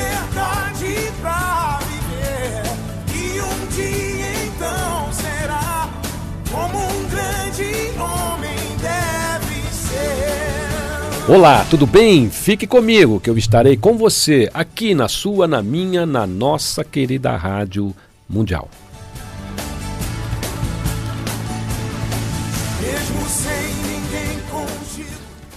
liberdade 0.00 1.12
pra 1.20 1.78
viver. 1.82 2.62
E 3.14 3.40
um 3.40 3.66
dia 3.68 4.44
então 4.46 5.12
será 5.12 5.90
como 6.50 6.78
um 6.78 7.08
grande 7.08 8.00
homem 8.00 8.56
deve 8.80 9.62
ser. 9.72 11.30
Olá, 11.30 11.66
tudo 11.68 11.86
bem? 11.86 12.30
Fique 12.30 12.66
comigo 12.66 13.20
que 13.20 13.28
eu 13.28 13.36
estarei 13.36 13.76
com 13.76 13.96
você 13.96 14.50
aqui 14.54 14.94
na 14.94 15.08
sua, 15.08 15.46
na 15.46 15.62
minha, 15.62 16.06
na 16.06 16.26
nossa 16.26 16.82
querida 16.82 17.36
Rádio 17.36 17.94
Mundial. 18.28 18.68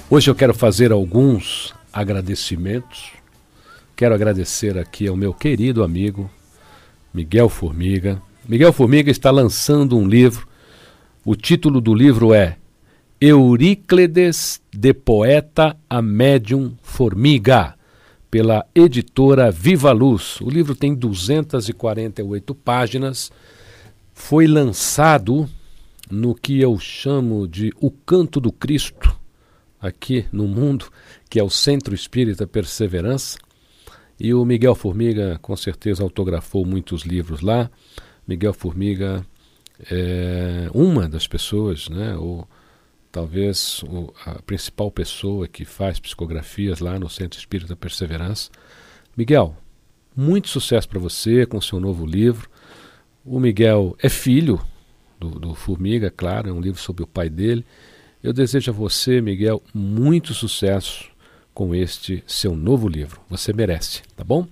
Hoje 0.10 0.30
eu 0.30 0.36
quero 0.36 0.54
fazer 0.54 0.92
alguns 0.92 1.74
agradecimentos. 1.92 3.23
Quero 3.96 4.16
agradecer 4.16 4.76
aqui 4.76 5.08
ao 5.08 5.16
meu 5.16 5.36
querido 5.36 5.84
amigo 5.84 6.30
Miguel 7.14 7.48
Formiga. 7.48 8.20
Miguel 8.50 8.74
Formiga 8.74 9.12
está 9.12 9.30
lançando 9.30 9.96
um 9.96 10.08
livro. 10.08 10.48
O 11.24 11.36
título 11.36 11.80
do 11.80 11.94
livro 11.94 12.34
é 12.34 12.58
Euríclides 13.22 14.60
de 14.74 14.96
Poeta 14.96 15.78
a 15.88 16.02
Médium 16.02 16.76
Formiga, 16.82 17.76
pela 18.32 18.66
editora 18.74 19.52
Viva 19.52 19.92
Luz. 19.92 20.42
O 20.42 20.50
livro 20.50 20.74
tem 20.74 20.96
248 20.96 22.56
páginas. 22.56 23.32
Foi 24.12 24.48
lançado 24.48 25.48
no 26.10 26.34
que 26.34 26.60
eu 26.60 26.80
chamo 26.80 27.48
de 27.48 27.72
O 27.80 27.92
Canto 27.92 28.40
do 28.40 28.52
Cristo, 28.52 29.16
aqui 29.80 30.26
no 30.32 30.48
mundo, 30.48 30.88
que 31.30 31.40
é 31.40 31.44
o 31.44 31.50
Centro 31.50 31.94
Espírita 31.94 32.48
Perseverança. 32.48 33.38
E 34.20 34.34
o 34.34 34.46
Miguel 34.46 34.76
Formiga, 34.76 35.40
com 35.42 35.56
certeza, 35.56 36.04
autografou 36.04 36.66
muitos 36.66 37.04
livros 37.04 37.42
lá. 37.42 37.70
Miguel 38.28 38.54
Formiga 38.54 39.26
é 39.92 40.70
uma 40.74 41.10
das 41.10 41.28
pessoas, 41.28 41.90
né, 41.90 42.16
ou 42.16 42.48
talvez 43.12 43.84
o, 43.84 44.14
a 44.26 44.42
principal 44.42 44.90
pessoa 44.92 45.48
que 45.48 45.66
faz 45.66 46.00
psicografias 46.00 46.80
lá 46.80 46.98
no 46.98 47.10
Centro 47.10 47.40
Espírita 47.40 47.76
Perseverança. 47.76 48.50
Miguel, 49.16 49.56
muito 50.16 50.48
sucesso 50.48 50.88
para 50.88 51.00
você 51.00 51.46
com 51.46 51.60
seu 51.60 51.80
novo 51.80 52.06
livro. 52.06 52.50
O 53.26 53.40
Miguel 53.40 53.96
é 54.00 54.10
filho 54.10 54.62
do, 55.20 55.40
do 55.40 55.56
Formiga, 55.56 56.10
claro, 56.10 56.50
é 56.50 56.54
um 56.54 56.62
livro 56.62 56.80
sobre 56.80 57.04
o 57.04 57.08
pai 57.08 57.30
dele. 57.30 57.66
Eu 58.22 58.32
desejo 58.32 58.72
a 58.72 58.74
você, 58.74 59.22
Miguel, 59.22 59.62
muito 59.74 60.34
sucesso 60.34 61.13
com 61.54 61.74
este 61.74 62.24
seu 62.26 62.56
novo 62.56 62.88
livro. 62.88 63.22
Você 63.30 63.54
merece, 63.54 64.02
tá 64.16 64.24
bom? 64.24 64.48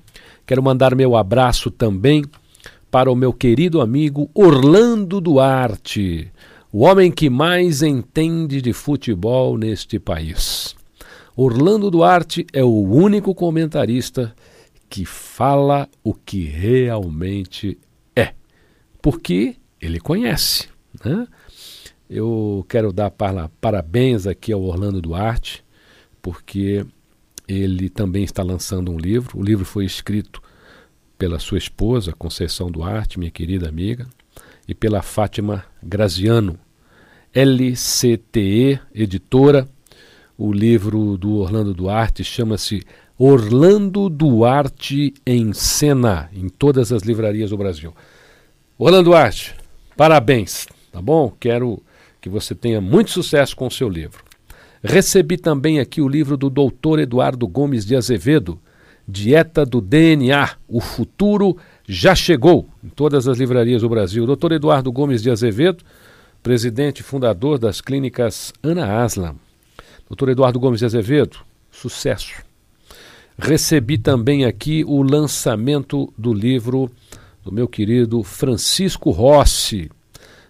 Quero 0.46 0.62
mandar 0.62 0.96
meu 0.96 1.16
abraço 1.16 1.72
também 1.72 2.24
para 2.92 3.12
o 3.12 3.16
meu 3.16 3.32
querido 3.32 3.80
amigo 3.80 4.30
Orlando 4.34 5.22
Duarte, 5.22 6.30
o 6.72 6.84
homem 6.84 7.10
que 7.10 7.30
mais 7.30 7.82
entende 7.82 8.62
de 8.62 8.74
futebol 8.74 9.58
neste 9.58 9.98
país. 9.98 10.76
Orlando 11.36 11.90
Duarte 11.90 12.46
é 12.52 12.64
o 12.64 12.82
único 12.82 13.34
comentarista 13.34 14.36
que 14.90 15.06
fala 15.06 15.88
o 16.04 16.14
que 16.14 16.44
realmente 16.44 17.78
é, 18.14 18.34
porque 19.02 19.56
ele 19.82 20.00
conhece. 20.00 20.68
Né? 21.04 21.26
Eu 22.10 22.66
quero 22.68 22.92
dar 22.92 23.10
para, 23.10 23.50
parabéns 23.62 24.28
aqui 24.28 24.52
ao 24.52 24.62
Orlando 24.62 25.02
Duarte, 25.02 25.64
porque 26.22 26.86
ele 27.48 27.90
também 27.90 28.24
está 28.24 28.44
lançando 28.44 28.92
um 28.92 28.98
livro. 28.98 29.40
O 29.40 29.44
livro 29.44 29.66
foi 29.66 29.86
escrito 29.86 30.42
pela 31.18 31.40
sua 31.40 31.58
esposa, 31.58 32.14
Conceição 32.14 32.72
Duarte, 32.72 33.20
minha 33.20 33.32
querida 33.32 33.68
amiga, 33.70 34.08
e 34.68 34.74
pela 34.74 35.02
Fátima 35.02 35.66
Graziano, 35.82 36.58
LCTE, 37.34 38.80
editora. 38.94 39.68
O 40.38 40.52
livro 40.52 41.18
do 41.18 41.36
Orlando 41.36 41.74
Duarte 41.74 42.24
chama-se 42.24 42.82
Orlando 43.18 44.10
Duarte 44.10 45.14
em 45.26 45.54
Cena, 45.54 46.30
em 46.34 46.50
todas 46.50 46.92
as 46.92 47.04
livrarias 47.04 47.52
do 47.52 47.58
Brasil. 47.58 47.94
Orlando 48.78 49.12
Duarte, 49.12 49.56
parabéns, 49.96 50.68
tá 50.92 51.00
bom? 51.00 51.32
Quero 51.40 51.84
que 52.20 52.30
você 52.30 52.56
tenha 52.56 52.82
muito 52.82 53.12
sucesso 53.12 53.56
com 53.56 53.68
o 53.68 53.72
seu 53.72 53.88
livro. 53.88 54.24
Recebi 54.84 55.38
também 55.38 55.80
aqui 55.80 56.02
o 56.02 56.08
livro 56.08 56.36
do 56.36 56.50
doutor 56.50 57.00
Eduardo 57.00 57.48
Gomes 57.48 57.86
de 57.86 57.96
Azevedo, 57.96 58.60
Dieta 59.08 59.66
do 59.66 59.82
DNA, 59.82 60.52
o 60.68 60.80
futuro 60.80 61.58
já 61.88 62.16
chegou, 62.16 62.68
em 62.84 62.90
todas 62.90 63.28
as 63.28 63.38
livrarias 63.38 63.82
do 63.82 63.90
Brasil. 63.90 64.26
Doutor 64.26 64.54
Eduardo 64.54 64.92
Gomes 64.92 65.22
de 65.22 65.30
Azevedo, 65.30 65.84
presidente 66.42 67.00
e 67.00 67.04
fundador 67.04 67.60
das 67.60 67.82
clínicas 67.82 68.54
Ana 68.64 69.04
Aslam. 69.04 69.36
Doutor 70.08 70.30
Eduardo 70.30 70.60
Gomes 70.60 70.80
de 70.80 70.86
Azevedo, 70.86 71.38
sucesso. 71.72 72.44
Recebi 73.38 73.98
também 73.98 74.46
aqui 74.46 74.84
o 74.86 75.02
lançamento 75.02 76.12
do 76.18 76.34
livro 76.34 76.90
do 77.44 77.52
meu 77.52 77.68
querido 77.68 78.24
Francisco 78.24 79.10
Rossi. 79.10 79.90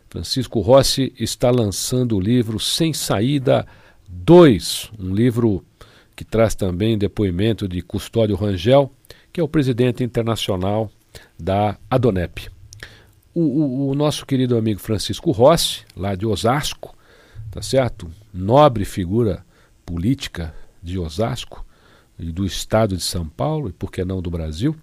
Francisco 0.09 0.59
Rossi 0.59 1.13
está 1.17 1.49
lançando 1.49 2.17
o 2.17 2.19
livro 2.19 2.59
Sem 2.59 2.93
Saída 2.93 3.65
2, 4.11 4.91
um 4.99 5.13
livro 5.15 5.63
que 6.15 6.25
traz 6.25 6.53
também 6.53 6.97
depoimento 6.97 7.67
de 7.67 7.81
Custódio 7.81 8.35
Rangel, 8.35 8.91
que 9.31 9.39
é 9.39 9.43
o 9.43 9.47
presidente 9.47 10.03
internacional 10.03 10.91
da 11.39 11.77
Adonep. 11.89 12.49
O, 13.33 13.39
o, 13.41 13.89
o, 13.89 13.95
nosso 13.95 14.25
querido 14.25 14.57
amigo 14.57 14.79
Francisco 14.79 15.31
Rossi, 15.31 15.85
lá 15.95 16.13
de 16.15 16.25
Osasco, 16.25 16.95
tá 17.49 17.61
certo? 17.61 18.11
Nobre 18.33 18.83
figura 18.83 19.45
política 19.85 20.53
de 20.83 20.99
Osasco 20.99 21.65
e 22.19 22.31
do 22.31 22.45
estado 22.45 22.97
de 22.97 23.03
São 23.03 23.25
Paulo, 23.25 23.69
e 23.69 23.73
por 23.73 23.89
que 23.89 24.03
não 24.03 24.21
do 24.21 24.29
Brasil, 24.29 24.75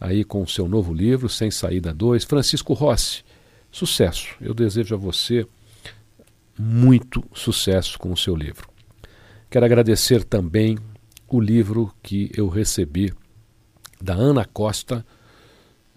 aí 0.00 0.22
com 0.22 0.42
o 0.42 0.48
seu 0.48 0.68
novo 0.68 0.94
livro, 0.94 1.28
Sem 1.28 1.50
Saída 1.50 1.92
2. 1.92 2.24
Francisco 2.24 2.72
Rossi, 2.72 3.24
sucesso. 3.72 4.36
Eu 4.40 4.54
desejo 4.54 4.94
a 4.94 4.98
você 4.98 5.46
muito 6.58 7.24
sucesso 7.32 7.98
com 7.98 8.12
o 8.12 8.16
seu 8.16 8.34
livro. 8.34 8.68
Quero 9.50 9.64
agradecer 9.64 10.24
também 10.24 10.78
o 11.28 11.40
livro 11.40 11.92
que 12.02 12.30
eu 12.36 12.48
recebi 12.48 13.12
da 14.00 14.14
Ana 14.14 14.44
Costa, 14.44 15.04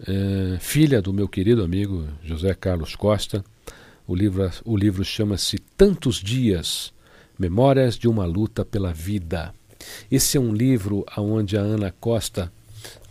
é, 0.00 0.58
filha 0.60 1.02
do 1.02 1.12
meu 1.12 1.28
querido 1.28 1.62
amigo 1.62 2.08
José 2.22 2.54
Carlos 2.54 2.94
Costa. 2.94 3.44
O 4.06 4.14
livro, 4.14 4.50
o 4.64 4.76
livro 4.76 5.04
chama-se 5.04 5.58
Tantos 5.76 6.16
Dias 6.16 6.92
Memórias 7.38 7.96
de 7.96 8.08
uma 8.08 8.24
Luta 8.24 8.64
pela 8.64 8.92
Vida. 8.92 9.54
Esse 10.10 10.36
é 10.36 10.40
um 10.40 10.52
livro 10.52 11.04
onde 11.16 11.56
a 11.56 11.60
Ana 11.60 11.92
Costa 12.00 12.52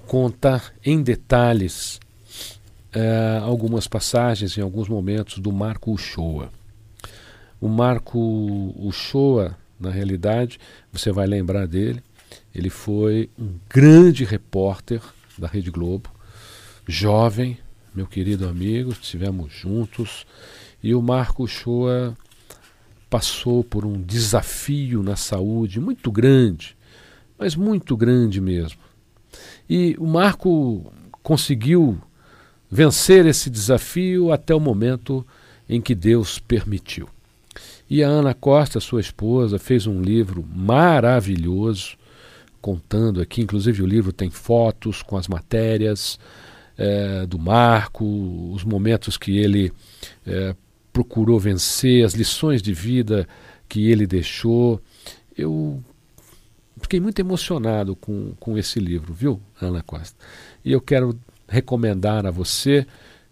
conta 0.05 0.61
em 0.83 1.01
detalhes 1.01 1.99
é, 2.91 3.39
algumas 3.43 3.87
passagens, 3.87 4.57
em 4.57 4.61
alguns 4.61 4.89
momentos, 4.89 5.39
do 5.39 5.51
Marco 5.51 5.91
Uchoa. 5.91 6.49
O 7.59 7.67
Marco 7.67 8.73
Uchoa 8.77 9.57
Na 9.79 9.91
realidade, 9.91 10.59
você 10.91 11.11
vai 11.11 11.27
lembrar 11.27 11.67
dele. 11.67 12.03
Ele 12.53 12.69
foi 12.69 13.29
um 13.37 13.55
grande 13.69 14.25
repórter 14.25 15.01
da 15.37 15.47
Rede 15.47 15.69
Globo, 15.69 16.09
jovem, 16.87 17.59
meu 17.93 18.07
querido 18.07 18.47
amigo, 18.47 18.91
estivemos 18.91 19.53
juntos. 19.53 20.25
E 20.81 20.95
o 20.95 21.01
Marco 21.01 21.47
Shoa 21.47 22.17
passou 23.09 23.63
por 23.63 23.85
um 23.85 24.01
desafio 24.01 25.01
na 25.03 25.15
saúde 25.15 25.79
muito 25.79 26.11
grande, 26.11 26.75
mas 27.37 27.55
muito 27.55 27.95
grande 27.95 28.41
mesmo. 28.41 28.79
E 29.69 29.95
o 29.99 30.05
Marco 30.05 30.91
conseguiu 31.23 31.99
vencer 32.69 33.25
esse 33.25 33.49
desafio 33.49 34.31
até 34.31 34.53
o 34.53 34.59
momento 34.59 35.25
em 35.69 35.81
que 35.81 35.95
Deus 35.95 36.39
permitiu. 36.39 37.09
E 37.89 38.03
a 38.03 38.07
Ana 38.07 38.33
Costa, 38.33 38.79
sua 38.79 38.99
esposa, 38.99 39.57
fez 39.57 39.87
um 39.87 40.01
livro 40.01 40.45
maravilhoso, 40.53 41.97
contando 42.61 43.21
aqui, 43.21 43.41
inclusive 43.41 43.81
o 43.81 43.85
livro 43.87 44.11
tem 44.11 44.29
fotos 44.29 45.01
com 45.01 45.15
as 45.15 45.27
matérias 45.27 46.19
é, 46.77 47.25
do 47.25 47.39
Marco, 47.39 48.05
os 48.53 48.63
momentos 48.63 49.15
que 49.15 49.37
ele 49.37 49.71
é, 50.25 50.53
procurou 50.91 51.39
vencer, 51.39 52.03
as 52.03 52.13
lições 52.13 52.61
de 52.61 52.73
vida 52.73 53.27
que 53.69 53.89
ele 53.89 54.05
deixou. 54.05 54.81
Eu 55.37 55.81
fiquei 56.81 56.99
muito 56.99 57.19
emocionado 57.19 57.95
com, 57.95 58.33
com 58.39 58.57
esse 58.57 58.79
livro, 58.79 59.13
viu, 59.13 59.39
Ana 59.61 59.81
Costa? 59.81 60.17
E 60.65 60.71
eu 60.73 60.81
quero 60.81 61.17
recomendar 61.47 62.25
a 62.25 62.31
você 62.31 62.85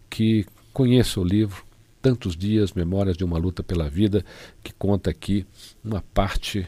que 0.08 0.46
conheça 0.72 1.20
o 1.20 1.24
livro 1.24 1.65
Tantos 2.06 2.36
Dias, 2.36 2.72
Memórias 2.72 3.16
de 3.16 3.24
uma 3.24 3.36
Luta 3.36 3.64
pela 3.64 3.90
Vida, 3.90 4.24
que 4.62 4.72
conta 4.72 5.10
aqui 5.10 5.44
uma 5.84 6.04
parte 6.14 6.64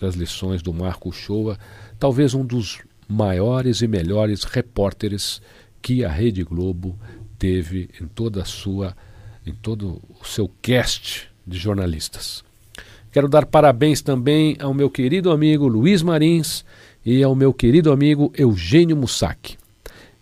das 0.00 0.14
lições 0.14 0.62
do 0.62 0.72
Marco 0.72 1.10
Shoa, 1.10 1.58
talvez 1.98 2.34
um 2.34 2.46
dos 2.46 2.78
maiores 3.08 3.82
e 3.82 3.88
melhores 3.88 4.44
repórteres 4.44 5.42
que 5.82 6.04
a 6.04 6.08
Rede 6.08 6.44
Globo 6.44 6.96
teve 7.36 7.90
em 8.00 8.06
toda 8.06 8.42
a 8.42 8.44
sua 8.44 8.96
em 9.44 9.52
todo 9.52 10.00
o 10.20 10.24
seu 10.24 10.48
cast 10.62 11.28
de 11.44 11.58
jornalistas. 11.58 12.44
Quero 13.10 13.28
dar 13.28 13.44
parabéns 13.44 14.00
também 14.00 14.56
ao 14.60 14.72
meu 14.72 14.88
querido 14.88 15.32
amigo 15.32 15.66
Luiz 15.66 16.00
Marins 16.00 16.64
e 17.04 17.24
ao 17.24 17.34
meu 17.34 17.52
querido 17.52 17.90
amigo 17.90 18.32
Eugênio 18.38 18.96
Mussac. 18.96 19.58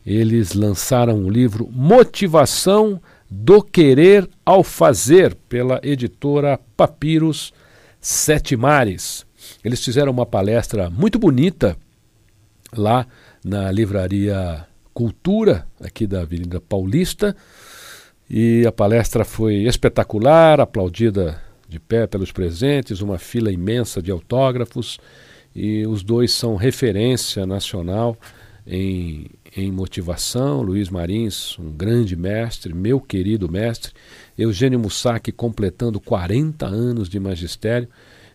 Eles 0.06 0.54
lançaram 0.54 1.22
o 1.22 1.28
livro 1.28 1.68
Motivação 1.70 2.98
do 3.36 3.60
Querer 3.60 4.30
ao 4.46 4.62
Fazer, 4.62 5.34
pela 5.34 5.80
editora 5.82 6.58
Papiros 6.76 7.52
Sete 8.00 8.56
Mares. 8.56 9.26
Eles 9.64 9.84
fizeram 9.84 10.12
uma 10.12 10.24
palestra 10.24 10.88
muito 10.88 11.18
bonita 11.18 11.76
lá 12.72 13.06
na 13.44 13.72
livraria 13.72 14.64
Cultura, 14.94 15.66
aqui 15.80 16.06
da 16.06 16.20
Avenida 16.22 16.60
Paulista, 16.60 17.36
e 18.30 18.64
a 18.66 18.70
palestra 18.70 19.24
foi 19.24 19.64
espetacular, 19.64 20.60
aplaudida 20.60 21.42
de 21.68 21.80
pé 21.80 22.06
pelos 22.06 22.30
presentes, 22.30 23.00
uma 23.00 23.18
fila 23.18 23.50
imensa 23.50 24.00
de 24.00 24.12
autógrafos, 24.12 24.98
e 25.54 25.84
os 25.86 26.04
dois 26.04 26.30
são 26.32 26.54
referência 26.54 27.44
nacional 27.44 28.16
em, 28.64 29.26
em 29.56 29.70
motivação. 29.70 30.62
Luiz 30.62 30.88
Marins, 30.90 31.58
um 31.58 31.70
grande 31.70 32.16
mestre, 32.16 32.74
meu 32.74 33.00
querido 33.00 33.50
mestre. 33.50 33.92
Eugênio 34.36 34.78
Mussac 34.78 35.30
completando 35.32 36.00
40 36.00 36.66
anos 36.66 37.08
de 37.08 37.20
magistério. 37.20 37.88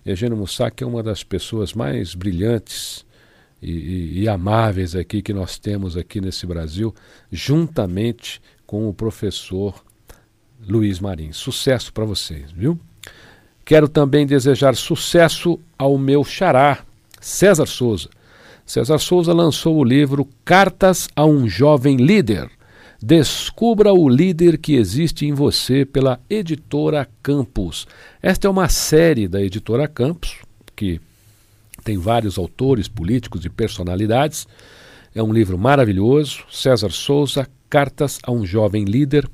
Eugênio 0.05 0.37
Mussac 0.37 0.81
é 0.81 0.87
uma 0.87 1.03
das 1.03 1.23
pessoas 1.23 1.73
mais 1.73 2.15
brilhantes 2.15 3.05
e, 3.61 3.71
e, 3.71 4.19
e 4.21 4.29
amáveis 4.29 4.95
aqui 4.95 5.21
que 5.21 5.33
nós 5.33 5.57
temos 5.57 5.97
aqui 5.97 6.21
nesse 6.21 6.45
Brasil, 6.45 6.95
juntamente 7.31 8.41
com 8.65 8.87
o 8.87 8.93
professor 8.93 9.83
Luiz 10.67 10.99
Marins. 10.99 11.37
Sucesso 11.37 11.91
para 11.91 12.05
vocês, 12.05 12.51
viu? 12.51 12.79
Quero 13.65 13.87
também 13.87 14.25
desejar 14.25 14.75
sucesso 14.75 15.59
ao 15.77 15.97
meu 15.97 16.23
xará, 16.23 16.83
César 17.19 17.65
Souza. 17.67 18.09
César 18.69 18.99
Souza 18.99 19.33
lançou 19.33 19.77
o 19.77 19.83
livro 19.83 20.29
Cartas 20.45 21.09
a 21.15 21.25
um 21.25 21.49
Jovem 21.49 21.97
Líder. 21.97 22.51
Descubra 23.01 23.91
o 23.91 24.07
líder 24.07 24.59
que 24.59 24.75
existe 24.75 25.25
em 25.25 25.33
você 25.33 25.83
pela 25.83 26.19
editora 26.29 27.09
Campos. 27.23 27.87
Esta 28.21 28.47
é 28.47 28.51
uma 28.51 28.69
série 28.69 29.27
da 29.27 29.41
editora 29.41 29.87
Campos, 29.87 30.35
que 30.75 31.01
tem 31.83 31.97
vários 31.97 32.37
autores 32.37 32.87
políticos 32.87 33.43
e 33.43 33.49
personalidades. 33.49 34.47
É 35.15 35.23
um 35.23 35.33
livro 35.33 35.57
maravilhoso. 35.57 36.43
César 36.51 36.91
Souza, 36.91 37.49
Cartas 37.71 38.19
a 38.21 38.31
um 38.31 38.45
Jovem 38.45 38.85
Líder. 38.85 39.27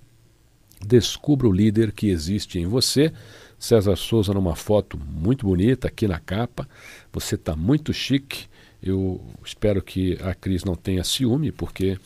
Descubra 0.79 1.45
o 1.45 1.51
líder 1.51 1.91
que 1.91 2.07
existe 2.07 2.57
em 2.57 2.67
você. 2.67 3.11
César 3.59 3.97
Souza 3.97 4.33
numa 4.33 4.55
foto 4.55 4.97
muito 4.97 5.45
bonita 5.45 5.89
aqui 5.89 6.07
na 6.07 6.19
capa. 6.19 6.65
Você 7.11 7.35
está 7.35 7.53
muito 7.53 7.91
chique. 7.91 8.47
Eu 8.85 9.19
espero 9.43 9.81
que 9.81 10.15
a 10.21 10.35
Cris 10.35 10.63
não 10.63 10.75
tenha 10.75 11.03
ciúme, 11.03 11.51
porque 11.51 11.97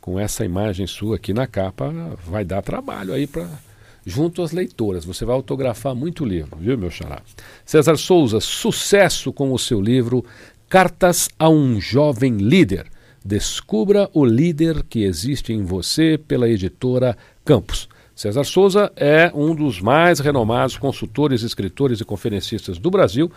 com 0.00 0.18
essa 0.18 0.44
imagem 0.44 0.86
sua 0.86 1.16
aqui 1.16 1.34
na 1.34 1.46
capa 1.46 1.92
vai 2.24 2.44
dar 2.44 2.62
trabalho 2.62 3.12
aí 3.12 3.26
para 3.26 3.48
junto 4.06 4.40
às 4.40 4.52
leitoras. 4.52 5.04
Você 5.04 5.24
vai 5.24 5.34
autografar 5.34 5.94
muito 5.94 6.24
livro, 6.24 6.56
viu, 6.56 6.78
meu 6.78 6.90
xará? 6.90 7.20
César 7.64 7.96
Souza, 7.96 8.40
sucesso 8.40 9.32
com 9.32 9.52
o 9.52 9.58
seu 9.58 9.80
livro 9.80 10.24
Cartas 10.68 11.28
a 11.36 11.48
um 11.48 11.80
Jovem 11.80 12.36
Líder. 12.36 12.86
Descubra 13.24 14.08
o 14.14 14.24
líder 14.24 14.84
que 14.84 15.02
existe 15.02 15.52
em 15.52 15.62
você 15.62 16.16
pela 16.16 16.48
editora 16.48 17.18
Campos. 17.44 17.88
César 18.14 18.44
Souza 18.44 18.92
é 18.96 19.32
um 19.34 19.54
dos 19.54 19.80
mais 19.80 20.20
renomados 20.20 20.76
consultores, 20.76 21.42
escritores 21.42 22.00
e 22.00 22.04
conferencistas 22.04 22.78
do 22.78 22.90
Brasil 22.90 23.32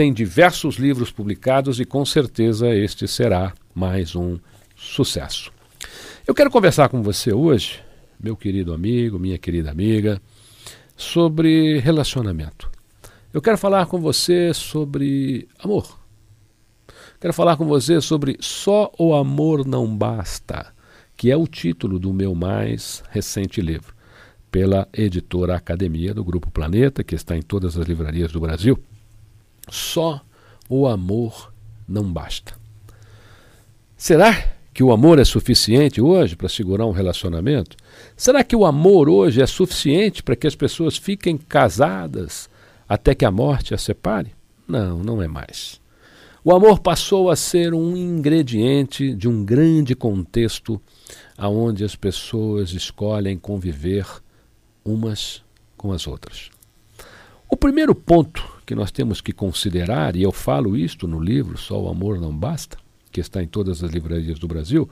tem 0.00 0.14
diversos 0.14 0.76
livros 0.76 1.12
publicados 1.12 1.78
e 1.78 1.84
com 1.84 2.06
certeza 2.06 2.74
este 2.74 3.06
será 3.06 3.52
mais 3.74 4.16
um 4.16 4.38
sucesso. 4.74 5.52
Eu 6.26 6.34
quero 6.34 6.50
conversar 6.50 6.88
com 6.88 7.02
você 7.02 7.34
hoje, 7.34 7.82
meu 8.18 8.34
querido 8.34 8.72
amigo, 8.72 9.18
minha 9.18 9.36
querida 9.36 9.70
amiga, 9.70 10.18
sobre 10.96 11.80
relacionamento. 11.80 12.70
Eu 13.30 13.42
quero 13.42 13.58
falar 13.58 13.84
com 13.84 14.00
você 14.00 14.54
sobre 14.54 15.46
amor. 15.58 16.00
Quero 17.20 17.34
falar 17.34 17.58
com 17.58 17.66
você 17.66 18.00
sobre 18.00 18.38
Só 18.40 18.90
o 18.98 19.14
Amor 19.14 19.66
Não 19.66 19.86
Basta, 19.86 20.72
que 21.14 21.30
é 21.30 21.36
o 21.36 21.46
título 21.46 21.98
do 21.98 22.10
meu 22.10 22.34
mais 22.34 23.04
recente 23.10 23.60
livro, 23.60 23.94
pela 24.50 24.88
editora 24.94 25.56
Academia 25.56 26.14
do 26.14 26.24
Grupo 26.24 26.50
Planeta, 26.50 27.04
que 27.04 27.14
está 27.14 27.36
em 27.36 27.42
todas 27.42 27.76
as 27.76 27.86
livrarias 27.86 28.32
do 28.32 28.40
Brasil. 28.40 28.82
Só 29.70 30.20
o 30.68 30.86
amor 30.86 31.52
não 31.88 32.04
basta. 32.04 32.54
Será 33.96 34.54
que 34.72 34.82
o 34.82 34.92
amor 34.92 35.18
é 35.18 35.24
suficiente 35.24 36.00
hoje 36.00 36.36
para 36.36 36.48
segurar 36.48 36.86
um 36.86 36.92
relacionamento? 36.92 37.76
Será 38.16 38.42
que 38.42 38.56
o 38.56 38.64
amor 38.64 39.08
hoje 39.08 39.42
é 39.42 39.46
suficiente 39.46 40.22
para 40.22 40.36
que 40.36 40.46
as 40.46 40.54
pessoas 40.54 40.96
fiquem 40.96 41.36
casadas 41.36 42.48
até 42.88 43.14
que 43.14 43.24
a 43.24 43.30
morte 43.30 43.74
as 43.74 43.82
separe? 43.82 44.32
Não, 44.66 44.98
não 44.98 45.20
é 45.20 45.28
mais. 45.28 45.80
O 46.42 46.52
amor 46.54 46.78
passou 46.80 47.28
a 47.28 47.36
ser 47.36 47.74
um 47.74 47.96
ingrediente 47.96 49.14
de 49.14 49.28
um 49.28 49.44
grande 49.44 49.94
contexto 49.94 50.80
aonde 51.36 51.84
as 51.84 51.94
pessoas 51.94 52.72
escolhem 52.72 53.36
conviver 53.36 54.06
umas 54.84 55.42
com 55.76 55.92
as 55.92 56.06
outras. 56.06 56.50
O 57.48 57.56
primeiro 57.56 57.94
ponto 57.94 58.59
que 58.70 58.74
nós 58.76 58.92
temos 58.92 59.20
que 59.20 59.32
considerar, 59.32 60.14
e 60.14 60.22
eu 60.22 60.30
falo 60.30 60.76
isto 60.76 61.08
no 61.08 61.18
livro 61.18 61.58
Só 61.58 61.82
o 61.82 61.88
Amor 61.88 62.20
Não 62.20 62.32
Basta, 62.32 62.78
que 63.10 63.20
está 63.20 63.42
em 63.42 63.48
todas 63.48 63.82
as 63.82 63.90
livrarias 63.90 64.38
do 64.38 64.46
Brasil, 64.46 64.88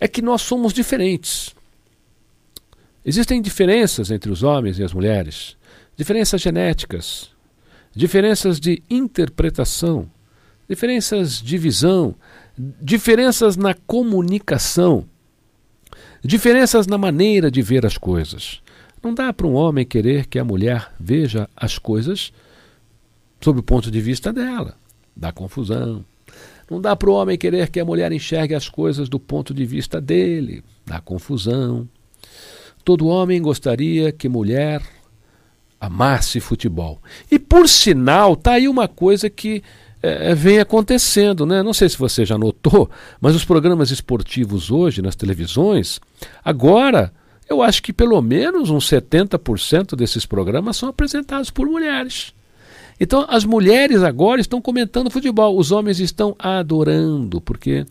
é 0.00 0.08
que 0.08 0.20
nós 0.20 0.42
somos 0.42 0.72
diferentes. 0.72 1.54
Existem 3.06 3.40
diferenças 3.40 4.10
entre 4.10 4.28
os 4.28 4.42
homens 4.42 4.80
e 4.80 4.82
as 4.82 4.92
mulheres, 4.92 5.56
diferenças 5.96 6.40
genéticas, 6.40 7.30
diferenças 7.94 8.58
de 8.58 8.82
interpretação, 8.90 10.10
diferenças 10.68 11.40
de 11.40 11.56
visão, 11.58 12.12
diferenças 12.58 13.56
na 13.56 13.72
comunicação, 13.72 15.06
diferenças 16.24 16.88
na 16.88 16.98
maneira 16.98 17.52
de 17.52 17.62
ver 17.62 17.86
as 17.86 17.96
coisas. 17.96 18.60
Não 19.00 19.14
dá 19.14 19.32
para 19.32 19.46
um 19.46 19.54
homem 19.54 19.86
querer 19.86 20.26
que 20.26 20.40
a 20.40 20.44
mulher 20.44 20.92
veja 20.98 21.48
as 21.56 21.78
coisas 21.78 22.32
sob 23.40 23.60
o 23.60 23.62
ponto 23.62 23.90
de 23.90 24.00
vista 24.00 24.32
dela. 24.32 24.76
Dá 25.16 25.32
confusão. 25.32 26.04
Não 26.70 26.80
dá 26.80 26.94
para 26.94 27.10
o 27.10 27.14
homem 27.14 27.36
querer 27.36 27.68
que 27.68 27.80
a 27.80 27.84
mulher 27.84 28.12
enxergue 28.12 28.54
as 28.54 28.68
coisas 28.68 29.08
do 29.08 29.18
ponto 29.18 29.52
de 29.52 29.66
vista 29.66 30.00
dele. 30.00 30.62
Dá 30.86 31.00
confusão. 31.00 31.88
Todo 32.84 33.08
homem 33.08 33.42
gostaria 33.42 34.12
que 34.12 34.28
mulher 34.28 34.82
amasse 35.80 36.38
futebol. 36.40 37.00
E 37.30 37.38
por 37.38 37.68
sinal, 37.68 38.36
tá 38.36 38.52
aí 38.52 38.68
uma 38.68 38.86
coisa 38.86 39.28
que 39.28 39.62
é, 40.02 40.34
vem 40.34 40.60
acontecendo, 40.60 41.44
né? 41.44 41.62
Não 41.62 41.74
sei 41.74 41.88
se 41.88 41.98
você 41.98 42.24
já 42.24 42.38
notou, 42.38 42.88
mas 43.20 43.34
os 43.34 43.44
programas 43.44 43.90
esportivos 43.90 44.70
hoje 44.70 45.02
nas 45.02 45.16
televisões, 45.16 46.00
agora 46.44 47.12
eu 47.48 47.62
acho 47.62 47.82
que 47.82 47.92
pelo 47.92 48.20
menos 48.22 48.70
uns 48.70 48.88
70% 48.88 49.96
desses 49.96 50.24
programas 50.24 50.76
são 50.76 50.88
apresentados 50.88 51.50
por 51.50 51.66
mulheres. 51.66 52.32
Então 53.00 53.24
as 53.28 53.46
mulheres 53.46 54.02
agora 54.02 54.40
estão 54.40 54.60
comentando 54.60 55.10
futebol, 55.10 55.58
os 55.58 55.72
homens 55.72 55.98
estão 55.98 56.36
adorando, 56.38 57.40
porque 57.40 57.86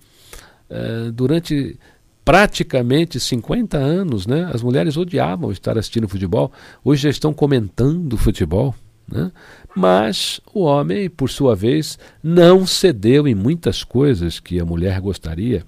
uh, 0.69 1.11
durante 1.11 1.79
praticamente 2.23 3.19
50 3.19 3.75
anos, 3.75 4.27
né, 4.27 4.51
as 4.53 4.61
mulheres 4.61 4.95
odiavam 4.95 5.51
estar 5.51 5.79
assistindo 5.79 6.07
futebol, 6.07 6.51
hoje 6.85 7.01
já 7.01 7.09
estão 7.09 7.33
comentando 7.33 8.15
futebol. 8.17 8.75
Né? 9.11 9.31
Mas 9.75 10.39
o 10.53 10.61
homem, 10.61 11.09
por 11.09 11.27
sua 11.27 11.55
vez, 11.55 11.97
não 12.21 12.67
cedeu 12.67 13.27
em 13.27 13.33
muitas 13.33 13.83
coisas 13.83 14.39
que 14.39 14.59
a 14.59 14.65
mulher 14.65 15.01
gostaria 15.01 15.63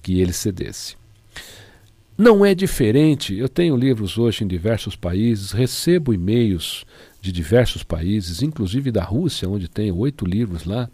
que 0.00 0.20
ele 0.20 0.32
cedesse. 0.32 0.96
Não 2.16 2.46
é 2.46 2.54
diferente. 2.54 3.36
Eu 3.36 3.48
tenho 3.48 3.76
livros 3.76 4.16
hoje 4.16 4.44
em 4.44 4.46
diversos 4.46 4.94
países, 4.94 5.50
recebo 5.50 6.14
e-mails 6.14 6.84
de 7.24 7.32
diversos 7.32 7.82
países, 7.82 8.42
inclusive 8.42 8.92
da 8.92 9.02
Rússia, 9.02 9.48
onde 9.48 9.66
tenho 9.66 9.96
oito 9.96 10.26
livros 10.26 10.64
lá. 10.64 10.90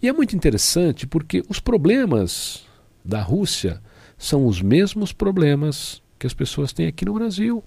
E 0.00 0.08
é 0.08 0.12
muito 0.12 0.34
interessante 0.34 1.06
porque 1.06 1.44
os 1.50 1.60
problemas 1.60 2.64
da 3.04 3.20
Rússia 3.20 3.78
são 4.16 4.46
os 4.46 4.62
mesmos 4.62 5.12
problemas 5.12 6.00
que 6.18 6.26
as 6.26 6.32
pessoas 6.32 6.72
têm 6.72 6.86
aqui 6.86 7.04
no 7.04 7.12
Brasil. 7.12 7.62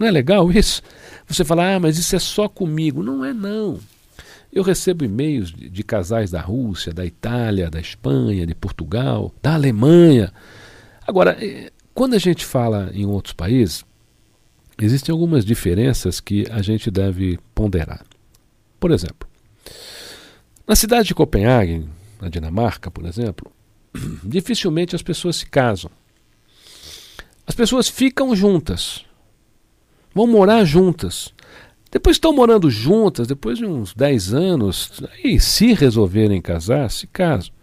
Não 0.00 0.06
é 0.06 0.10
legal 0.10 0.50
isso? 0.50 0.80
Você 1.28 1.44
fala, 1.44 1.74
ah, 1.74 1.78
mas 1.78 1.98
isso 1.98 2.16
é 2.16 2.18
só 2.18 2.48
comigo. 2.48 3.02
Não 3.02 3.22
é, 3.22 3.34
não. 3.34 3.78
Eu 4.50 4.62
recebo 4.62 5.04
e-mails 5.04 5.52
de, 5.52 5.68
de 5.68 5.84
casais 5.84 6.30
da 6.30 6.40
Rússia, 6.40 6.90
da 6.90 7.04
Itália, 7.04 7.68
da 7.68 7.80
Espanha, 7.80 8.46
de 8.46 8.54
Portugal, 8.54 9.34
da 9.42 9.52
Alemanha. 9.52 10.32
Agora, 11.06 11.36
eh, 11.38 11.70
quando 11.92 12.14
a 12.14 12.18
gente 12.18 12.46
fala 12.46 12.90
em 12.94 13.04
outros 13.04 13.34
países, 13.34 13.84
existem 14.78 15.12
algumas 15.12 15.44
diferenças 15.44 16.20
que 16.20 16.46
a 16.50 16.60
gente 16.60 16.90
deve 16.90 17.38
ponderar. 17.54 18.04
Por 18.78 18.90
exemplo, 18.90 19.28
na 20.66 20.76
cidade 20.76 21.08
de 21.08 21.14
Copenhague, 21.14 21.88
na 22.20 22.28
Dinamarca, 22.28 22.90
por 22.90 23.06
exemplo, 23.06 23.50
dificilmente 24.24 24.94
as 24.94 25.02
pessoas 25.02 25.36
se 25.36 25.46
casam. 25.46 25.90
As 27.46 27.54
pessoas 27.54 27.88
ficam 27.88 28.34
juntas, 28.34 29.04
vão 30.14 30.26
morar 30.26 30.64
juntas. 30.64 31.32
Depois 31.90 32.16
estão 32.16 32.32
morando 32.32 32.68
juntas, 32.68 33.28
depois 33.28 33.58
de 33.58 33.64
uns 33.64 33.94
10 33.94 34.34
anos, 34.34 35.00
e 35.22 35.38
se 35.38 35.72
resolverem 35.72 36.42
casar, 36.42 36.90
se 36.90 37.06
casam. 37.06 37.54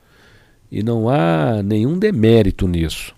E 0.72 0.82
não 0.82 1.10
há 1.10 1.62
nenhum 1.62 2.00
demérito 2.00 2.68
nisso. 2.68 3.14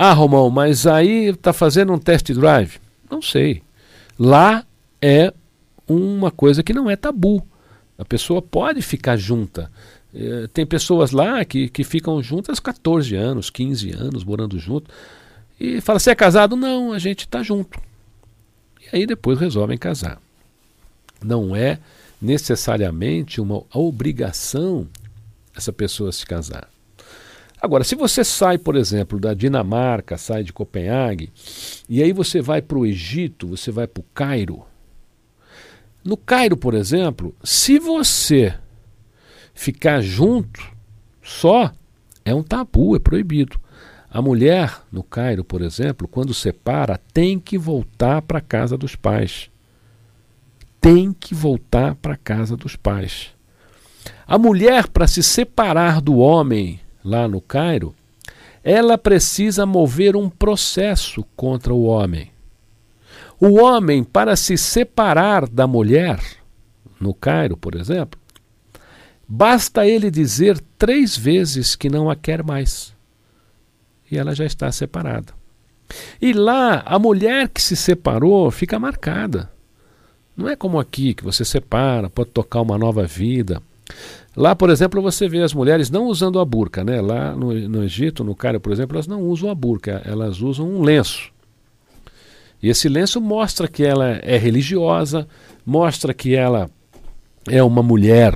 Ah, 0.00 0.12
Romão, 0.12 0.48
mas 0.48 0.86
aí 0.86 1.30
está 1.30 1.52
fazendo 1.52 1.92
um 1.92 1.98
test 1.98 2.30
drive? 2.30 2.78
Não 3.10 3.20
sei. 3.20 3.64
Lá 4.16 4.64
é 5.02 5.34
uma 5.88 6.30
coisa 6.30 6.62
que 6.62 6.72
não 6.72 6.88
é 6.88 6.94
tabu. 6.94 7.44
A 7.98 8.04
pessoa 8.04 8.40
pode 8.40 8.80
ficar 8.80 9.16
junta. 9.16 9.68
É, 10.14 10.46
tem 10.54 10.64
pessoas 10.64 11.10
lá 11.10 11.44
que, 11.44 11.68
que 11.68 11.82
ficam 11.82 12.22
juntas 12.22 12.60
14 12.60 13.16
anos, 13.16 13.50
15 13.50 13.90
anos, 13.90 14.22
morando 14.22 14.56
junto. 14.56 14.88
E 15.58 15.80
fala, 15.80 15.98
você 15.98 16.12
é 16.12 16.14
casado? 16.14 16.54
Não, 16.54 16.92
a 16.92 16.98
gente 17.00 17.20
está 17.24 17.42
junto. 17.42 17.80
E 18.80 18.96
aí 18.96 19.04
depois 19.04 19.40
resolvem 19.40 19.76
casar. 19.76 20.22
Não 21.20 21.56
é 21.56 21.80
necessariamente 22.22 23.40
uma 23.40 23.64
obrigação 23.74 24.86
essa 25.56 25.72
pessoa 25.72 26.12
se 26.12 26.24
casar. 26.24 26.68
Agora, 27.60 27.82
se 27.82 27.96
você 27.96 28.22
sai, 28.22 28.56
por 28.56 28.76
exemplo, 28.76 29.18
da 29.18 29.34
Dinamarca, 29.34 30.16
sai 30.16 30.44
de 30.44 30.52
Copenhague, 30.52 31.32
e 31.88 32.02
aí 32.02 32.12
você 32.12 32.40
vai 32.40 32.62
para 32.62 32.78
o 32.78 32.86
Egito, 32.86 33.48
você 33.48 33.72
vai 33.72 33.86
para 33.86 34.00
o 34.00 34.06
Cairo. 34.14 34.64
No 36.04 36.16
Cairo, 36.16 36.56
por 36.56 36.74
exemplo, 36.74 37.34
se 37.42 37.78
você 37.78 38.54
ficar 39.52 40.00
junto 40.00 40.62
só, 41.20 41.72
é 42.24 42.32
um 42.32 42.44
tabu, 42.44 42.94
é 42.94 43.00
proibido. 43.00 43.58
A 44.08 44.22
mulher 44.22 44.80
no 44.90 45.02
Cairo, 45.02 45.42
por 45.42 45.60
exemplo, 45.60 46.06
quando 46.06 46.32
separa, 46.32 47.00
tem 47.12 47.38
que 47.40 47.58
voltar 47.58 48.22
para 48.22 48.38
a 48.38 48.42
casa 48.42 48.78
dos 48.78 48.94
pais. 48.94 49.50
Tem 50.80 51.12
que 51.12 51.34
voltar 51.34 51.96
para 51.96 52.14
a 52.14 52.16
casa 52.16 52.56
dos 52.56 52.76
pais. 52.76 53.30
A 54.26 54.38
mulher, 54.38 54.88
para 54.88 55.08
se 55.08 55.22
separar 55.22 56.00
do 56.00 56.18
homem 56.18 56.80
lá 57.08 57.26
no 57.26 57.40
Cairo, 57.40 57.94
ela 58.62 58.98
precisa 58.98 59.64
mover 59.64 60.14
um 60.14 60.28
processo 60.28 61.24
contra 61.34 61.72
o 61.72 61.84
homem. 61.84 62.30
O 63.40 63.60
homem, 63.60 64.04
para 64.04 64.36
se 64.36 64.58
separar 64.58 65.48
da 65.48 65.66
mulher, 65.66 66.20
no 67.00 67.14
Cairo, 67.14 67.56
por 67.56 67.74
exemplo, 67.74 68.20
basta 69.26 69.86
ele 69.86 70.10
dizer 70.10 70.60
três 70.76 71.16
vezes 71.16 71.74
que 71.74 71.88
não 71.88 72.10
a 72.10 72.16
quer 72.16 72.42
mais. 72.42 72.94
E 74.10 74.18
ela 74.18 74.34
já 74.34 74.44
está 74.44 74.70
separada. 74.72 75.32
E 76.20 76.32
lá, 76.32 76.82
a 76.84 76.98
mulher 76.98 77.48
que 77.48 77.62
se 77.62 77.76
separou 77.76 78.50
fica 78.50 78.78
marcada. 78.78 79.50
Não 80.36 80.48
é 80.48 80.54
como 80.54 80.78
aqui, 80.78 81.14
que 81.14 81.24
você 81.24 81.44
separa, 81.44 82.10
pode 82.10 82.30
tocar 82.30 82.60
uma 82.60 82.78
nova 82.78 83.04
vida. 83.04 83.62
Lá, 84.38 84.54
por 84.54 84.70
exemplo, 84.70 85.02
você 85.02 85.28
vê 85.28 85.42
as 85.42 85.52
mulheres 85.52 85.90
não 85.90 86.06
usando 86.06 86.38
a 86.38 86.44
burca, 86.44 86.84
né? 86.84 87.00
Lá 87.00 87.34
no, 87.34 87.52
no 87.52 87.82
Egito, 87.82 88.22
no 88.22 88.36
Cairo, 88.36 88.60
por 88.60 88.70
exemplo, 88.70 88.94
elas 88.94 89.08
não 89.08 89.22
usam 89.22 89.50
a 89.50 89.54
burca, 89.54 90.00
elas 90.04 90.40
usam 90.40 90.64
um 90.64 90.80
lenço. 90.80 91.32
E 92.62 92.68
esse 92.68 92.88
lenço 92.88 93.20
mostra 93.20 93.66
que 93.66 93.82
ela 93.82 94.10
é 94.22 94.36
religiosa, 94.36 95.26
mostra 95.66 96.14
que 96.14 96.36
ela 96.36 96.70
é 97.48 97.60
uma 97.64 97.82
mulher 97.82 98.32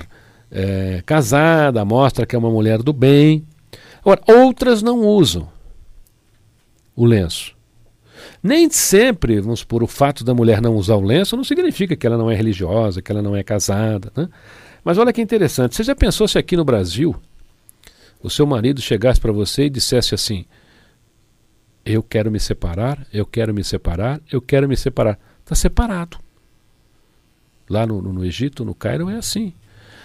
é, 0.50 1.04
casada, 1.06 1.84
mostra 1.84 2.26
que 2.26 2.34
é 2.34 2.38
uma 2.38 2.50
mulher 2.50 2.82
do 2.82 2.92
bem. 2.92 3.44
Agora, 4.00 4.22
outras 4.26 4.82
não 4.82 5.06
usam 5.06 5.48
o 6.96 7.04
lenço. 7.04 7.54
Nem 8.42 8.68
sempre, 8.68 9.40
vamos 9.40 9.62
por 9.62 9.84
o 9.84 9.86
fato 9.86 10.24
da 10.24 10.34
mulher 10.34 10.60
não 10.60 10.74
usar 10.74 10.96
o 10.96 11.00
lenço 11.00 11.36
não 11.36 11.44
significa 11.44 11.94
que 11.94 12.04
ela 12.04 12.18
não 12.18 12.28
é 12.28 12.34
religiosa, 12.34 13.00
que 13.00 13.12
ela 13.12 13.22
não 13.22 13.36
é 13.36 13.44
casada. 13.44 14.10
Né? 14.16 14.28
Mas 14.84 14.98
olha 14.98 15.12
que 15.12 15.20
interessante, 15.20 15.76
você 15.76 15.82
já 15.82 15.94
pensou 15.94 16.26
se 16.26 16.38
aqui 16.38 16.56
no 16.56 16.64
Brasil 16.64 17.14
o 18.22 18.30
seu 18.30 18.46
marido 18.46 18.80
chegasse 18.80 19.20
para 19.20 19.32
você 19.32 19.64
e 19.64 19.70
dissesse 19.70 20.14
assim: 20.14 20.44
Eu 21.84 22.02
quero 22.02 22.30
me 22.30 22.40
separar, 22.40 23.06
eu 23.12 23.26
quero 23.26 23.52
me 23.52 23.64
separar, 23.64 24.20
eu 24.30 24.40
quero 24.40 24.68
me 24.68 24.76
separar. 24.76 25.18
Está 25.40 25.54
separado. 25.54 26.18
Lá 27.68 27.86
no, 27.86 28.00
no, 28.02 28.12
no 28.12 28.24
Egito, 28.24 28.64
no 28.64 28.74
Cairo, 28.74 29.08
é 29.08 29.16
assim. 29.16 29.52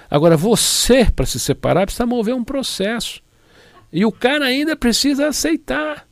Agora, 0.10 0.38
você, 0.38 1.05
para 1.05 1.25
se 1.25 1.39
separar, 1.39 1.86
precisa 1.86 2.05
mover 2.05 2.34
um 2.34 2.43
processo. 2.43 3.22
E 3.91 4.05
o 4.05 4.12
cara 4.12 4.46
ainda 4.46 4.75
precisa 4.75 5.27
aceitar. 5.27 6.07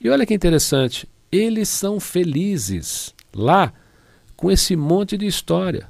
E 0.00 0.08
olha 0.08 0.26
que 0.26 0.34
interessante, 0.34 1.08
eles 1.32 1.68
são 1.68 1.98
felizes 1.98 3.14
lá 3.34 3.72
com 4.36 4.50
esse 4.50 4.76
monte 4.76 5.16
de 5.16 5.26
história. 5.26 5.88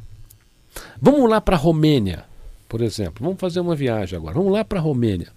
Vamos 1.00 1.28
lá 1.28 1.40
para 1.40 1.56
a 1.56 1.58
Romênia, 1.58 2.24
por 2.68 2.80
exemplo. 2.80 3.24
Vamos 3.24 3.40
fazer 3.40 3.60
uma 3.60 3.74
viagem 3.74 4.18
agora. 4.18 4.34
Vamos 4.34 4.52
lá 4.52 4.64
para 4.64 4.78
a 4.78 4.82
Romênia. 4.82 5.28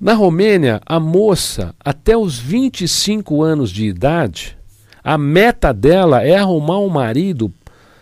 Na 0.00 0.14
Romênia, 0.14 0.80
a 0.84 0.98
moça, 0.98 1.74
até 1.78 2.16
os 2.16 2.38
25 2.38 3.42
anos 3.42 3.70
de 3.70 3.86
idade, 3.86 4.56
a 5.02 5.16
meta 5.16 5.72
dela 5.72 6.22
é 6.22 6.36
arrumar 6.36 6.78
um 6.78 6.88
marido 6.88 7.52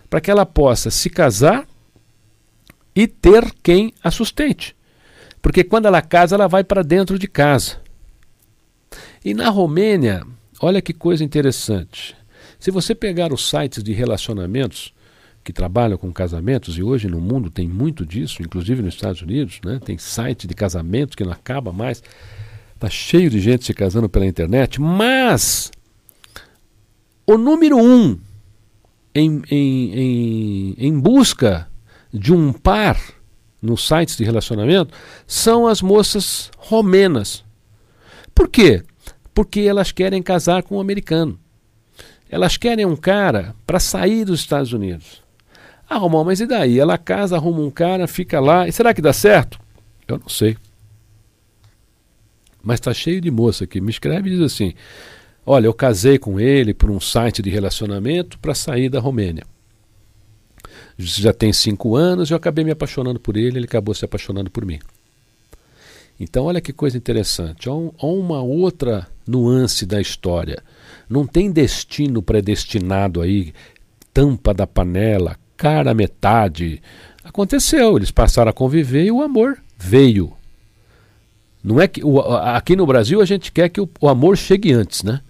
para 0.08 0.20
que 0.20 0.30
ela 0.30 0.46
possa 0.46 0.90
se 0.90 1.08
casar 1.08 1.66
e 2.94 3.06
ter 3.06 3.52
quem 3.62 3.92
a 4.02 4.10
sustente. 4.10 4.74
Porque 5.40 5.64
quando 5.64 5.86
ela 5.86 6.02
casa, 6.02 6.34
ela 6.34 6.48
vai 6.48 6.64
para 6.64 6.82
dentro 6.82 7.18
de 7.18 7.28
casa. 7.28 7.76
E 9.24 9.32
na 9.34 9.48
Romênia, 9.48 10.26
olha 10.60 10.82
que 10.82 10.92
coisa 10.92 11.22
interessante. 11.24 12.16
Se 12.58 12.70
você 12.70 12.94
pegar 12.94 13.32
os 13.32 13.48
sites 13.48 13.82
de 13.82 13.92
relacionamentos, 13.92 14.92
que 15.42 15.52
trabalham 15.52 15.96
com 15.96 16.12
casamentos, 16.12 16.76
e 16.76 16.82
hoje 16.82 17.08
no 17.08 17.20
mundo 17.20 17.50
tem 17.50 17.66
muito 17.66 18.04
disso, 18.04 18.42
inclusive 18.42 18.82
nos 18.82 18.94
Estados 18.94 19.22
Unidos, 19.22 19.60
né? 19.64 19.80
tem 19.84 19.96
site 19.96 20.46
de 20.46 20.54
casamento 20.54 21.16
que 21.16 21.24
não 21.24 21.32
acaba 21.32 21.72
mais, 21.72 22.02
está 22.74 22.90
cheio 22.90 23.30
de 23.30 23.40
gente 23.40 23.64
se 23.64 23.74
casando 23.74 24.08
pela 24.08 24.26
internet, 24.26 24.80
mas 24.80 25.70
o 27.26 27.38
número 27.38 27.76
um 27.76 28.18
em, 29.14 29.42
em, 29.50 29.94
em, 29.94 30.74
em 30.78 30.98
busca 30.98 31.68
de 32.12 32.32
um 32.32 32.52
par 32.52 32.98
nos 33.60 33.86
sites 33.86 34.16
de 34.16 34.24
relacionamento 34.24 34.94
são 35.26 35.66
as 35.66 35.82
moças 35.82 36.50
romenas. 36.56 37.44
Por 38.34 38.48
quê? 38.48 38.82
Porque 39.34 39.60
elas 39.60 39.92
querem 39.92 40.22
casar 40.22 40.62
com 40.62 40.76
um 40.76 40.80
americano. 40.80 41.38
Elas 42.28 42.56
querem 42.56 42.86
um 42.86 42.96
cara 42.96 43.54
para 43.66 43.80
sair 43.80 44.24
dos 44.24 44.40
Estados 44.40 44.72
Unidos. 44.72 45.22
Romão, 45.96 46.24
mas 46.24 46.40
e 46.40 46.46
daí? 46.46 46.78
Ela 46.78 46.96
casa, 46.96 47.36
arruma 47.36 47.60
um 47.60 47.70
cara, 47.70 48.06
fica 48.06 48.38
lá. 48.40 48.68
E 48.68 48.72
será 48.72 48.94
que 48.94 49.02
dá 49.02 49.12
certo? 49.12 49.58
Eu 50.06 50.18
não 50.18 50.28
sei. 50.28 50.56
Mas 52.62 52.74
está 52.74 52.92
cheio 52.92 53.20
de 53.20 53.30
moça 53.30 53.66
que 53.66 53.80
me 53.80 53.90
escreve 53.90 54.28
e 54.28 54.32
diz 54.36 54.40
assim: 54.42 54.74
Olha, 55.44 55.66
eu 55.66 55.74
casei 55.74 56.18
com 56.18 56.38
ele 56.38 56.74
por 56.74 56.90
um 56.90 57.00
site 57.00 57.42
de 57.42 57.50
relacionamento 57.50 58.38
para 58.38 58.54
sair 58.54 58.88
da 58.88 59.00
Romênia. 59.00 59.44
Já 60.98 61.32
tem 61.32 61.52
cinco 61.52 61.96
anos, 61.96 62.30
eu 62.30 62.36
acabei 62.36 62.64
me 62.64 62.70
apaixonando 62.70 63.18
por 63.18 63.36
ele, 63.36 63.58
ele 63.58 63.64
acabou 63.64 63.94
se 63.94 64.04
apaixonando 64.04 64.50
por 64.50 64.64
mim. 64.66 64.78
Então, 66.18 66.44
olha 66.44 66.60
que 66.60 66.72
coisa 66.72 66.98
interessante. 66.98 67.68
Há 67.70 67.72
uma 67.72 68.42
outra 68.42 69.08
nuance 69.26 69.86
da 69.86 69.98
história. 69.98 70.62
Não 71.08 71.26
tem 71.26 71.50
destino 71.50 72.22
predestinado 72.22 73.22
aí, 73.22 73.54
tampa 74.12 74.52
da 74.52 74.66
panela, 74.66 75.38
cara 75.60 75.92
metade. 75.92 76.80
Aconteceu, 77.22 77.98
eles 77.98 78.10
passaram 78.10 78.48
a 78.48 78.54
conviver 78.54 79.04
e 79.04 79.12
o 79.12 79.20
amor 79.20 79.58
veio. 79.76 80.32
Não 81.62 81.78
é 81.78 81.86
que 81.86 82.02
o, 82.02 82.18
aqui 82.18 82.74
no 82.74 82.86
Brasil 82.86 83.20
a 83.20 83.26
gente 83.26 83.52
quer 83.52 83.68
que 83.68 83.78
o, 83.78 83.88
o 84.00 84.08
amor 84.08 84.38
chegue 84.38 84.72
antes, 84.72 85.02
né? 85.02 85.20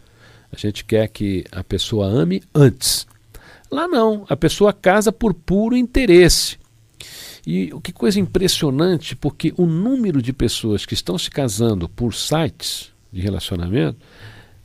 A 0.53 0.57
gente 0.57 0.85
quer 0.85 1.09
que 1.09 1.45
a 1.51 1.65
pessoa 1.65 2.07
ame 2.07 2.45
antes. 2.55 3.09
Lá 3.69 3.89
não, 3.89 4.25
a 4.29 4.37
pessoa 4.37 4.73
casa 4.73 5.11
por 5.11 5.35
puro 5.35 5.77
interesse. 5.77 6.57
E 7.45 7.73
que 7.83 7.93
coisa 7.93 8.21
impressionante, 8.21 9.17
porque 9.17 9.53
o 9.57 9.67
número 9.67 10.23
de 10.23 10.33
pessoas 10.33 10.87
que 10.87 10.95
estão 10.95 11.19
se 11.19 11.29
casando 11.29 11.89
por 11.89 12.15
sites 12.15 12.93
de 13.13 13.21
relacionamento 13.21 13.99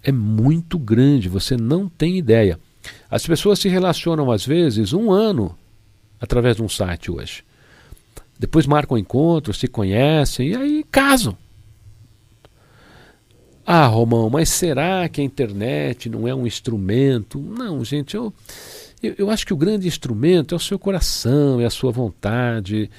é 0.04 0.12
muito 0.12 0.78
grande, 0.78 1.28
você 1.28 1.58
não 1.58 1.90
tem 1.90 2.20
ideia. 2.20 2.60
As 3.10 3.26
pessoas 3.26 3.60
se 3.60 3.70
relacionam 3.70 4.32
às 4.32 4.46
vezes 4.46 4.94
um 4.94 5.12
ano 5.12 5.58
através 6.20 6.56
de 6.56 6.64
um 6.64 6.70
site 6.70 7.12
hoje. 7.12 7.44
Depois 8.38 8.66
marcam 8.66 8.98
encontros, 8.98 9.60
se 9.60 9.68
conhecem 9.68 10.50
e 10.50 10.56
aí 10.56 10.86
casam. 10.92 11.38
Ah, 13.66 13.88
Romão, 13.88 14.30
mas 14.30 14.50
será 14.50 15.10
que 15.10 15.22
a 15.22 15.24
internet 15.24 16.08
não 16.08 16.28
é 16.28 16.36
um 16.36 16.46
instrumento? 16.46 17.40
Não, 17.40 17.84
gente, 17.84 18.16
eu, 18.16 18.32
eu, 19.02 19.16
eu 19.18 19.30
acho 19.32 19.46
que 19.46 19.54
o 19.54 19.58
grande 19.58 19.88
instrumento 19.88 20.54
é 20.54 20.56
o 20.56 20.60
seu 20.60 20.78
coração, 20.78 21.60
é 21.60 21.66
a 21.66 21.70
sua 21.70 21.92
vontade. 21.92 22.92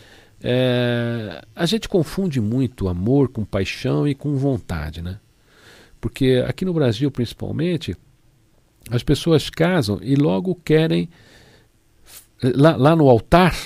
É, 0.43 1.45
a 1.55 1.67
gente 1.67 1.89
confunde 1.89 2.41
muito 2.41 2.89
amor 2.89 3.29
com 3.29 3.45
paixão 3.45 4.09
e 4.09 4.15
com 4.15 4.35
vontade, 4.37 5.01
né? 5.03 5.21
Porque 6.01 6.45
aqui 6.47 6.65
no 6.65 6.75
Brasil, 6.75 7.11
principalmente, 7.11 7.97
as 8.91 9.03
pessoas 9.03 9.51
casam 9.51 9.99
e 10.03 10.15
logo 10.15 10.55
querem, 10.65 11.09
lá, 12.43 12.77
lá 12.77 12.97
no 12.97 13.09
altar, 13.09 13.57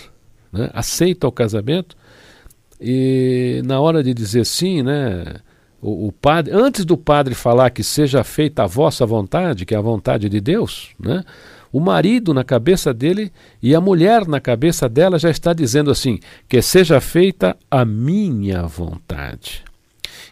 né, 0.53 0.71
aceita 0.73 1.27
o 1.27 1.33
casamento, 1.33 1.97
e 2.81 3.61
na 3.65 3.81
hora 3.81 4.03
de 4.03 4.15
dizer 4.15 4.47
sim, 4.47 4.83
né, 4.83 5.37
o, 5.83 6.09
o, 6.09 6.13
padre, 6.13 6.53
antes 6.55 6.85
do 6.85 6.97
padre 6.97 7.35
falar 7.35 7.71
que 7.71 7.83
seja 7.83 8.25
feita 8.25 8.65
a 8.65 8.67
vossa 8.67 9.05
vontade, 9.05 9.67
que 9.67 9.75
é 9.75 9.79
a 9.79 9.83
vontade 9.83 10.29
de 10.29 10.41
Deus, 10.41 10.91
né, 10.99 11.23
o 11.73 11.79
marido 11.79 12.35
na 12.35 12.43
cabeça 12.43 12.93
dele 12.93 13.31
e 13.63 13.75
a 13.75 13.81
mulher 13.81 14.27
na 14.27 14.41
cabeça 14.41 14.89
dela 14.89 15.19
já 15.19 15.31
está 15.31 15.53
dizendo 15.53 15.91
assim: 15.91 16.19
que 16.49 16.61
seja 16.61 17.01
feita 17.01 17.57
a 17.71 17.85
minha 17.85 18.63
vontade. 18.63 19.63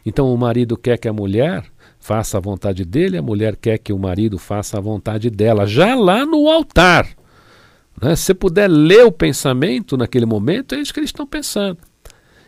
Então 0.05 0.33
o 0.33 0.39
marido 0.39 0.77
quer 0.77 0.99
que 0.99 1.09
a 1.09 1.13
mulher 1.13 1.65
faça 2.09 2.39
a 2.39 2.41
vontade 2.41 2.87
dele, 2.87 3.19
a 3.19 3.23
mulher 3.23 3.55
quer 3.55 3.77
que 3.77 3.93
o 3.93 3.99
marido 3.99 4.39
faça 4.39 4.79
a 4.79 4.81
vontade 4.81 5.29
dela, 5.29 5.67
já 5.67 5.95
lá 5.95 6.25
no 6.25 6.49
altar. 6.49 7.07
Né? 8.01 8.17
Se 8.17 8.23
você 8.23 8.35
puder 8.35 8.67
ler 8.67 9.05
o 9.05 9.13
pensamento 9.13 9.95
naquele 9.95 10.25
momento, 10.25 10.75
é 10.75 10.81
isso 10.81 10.95
que 10.95 11.01
eles 11.01 11.11
estão 11.11 11.27
pensando. 11.27 11.77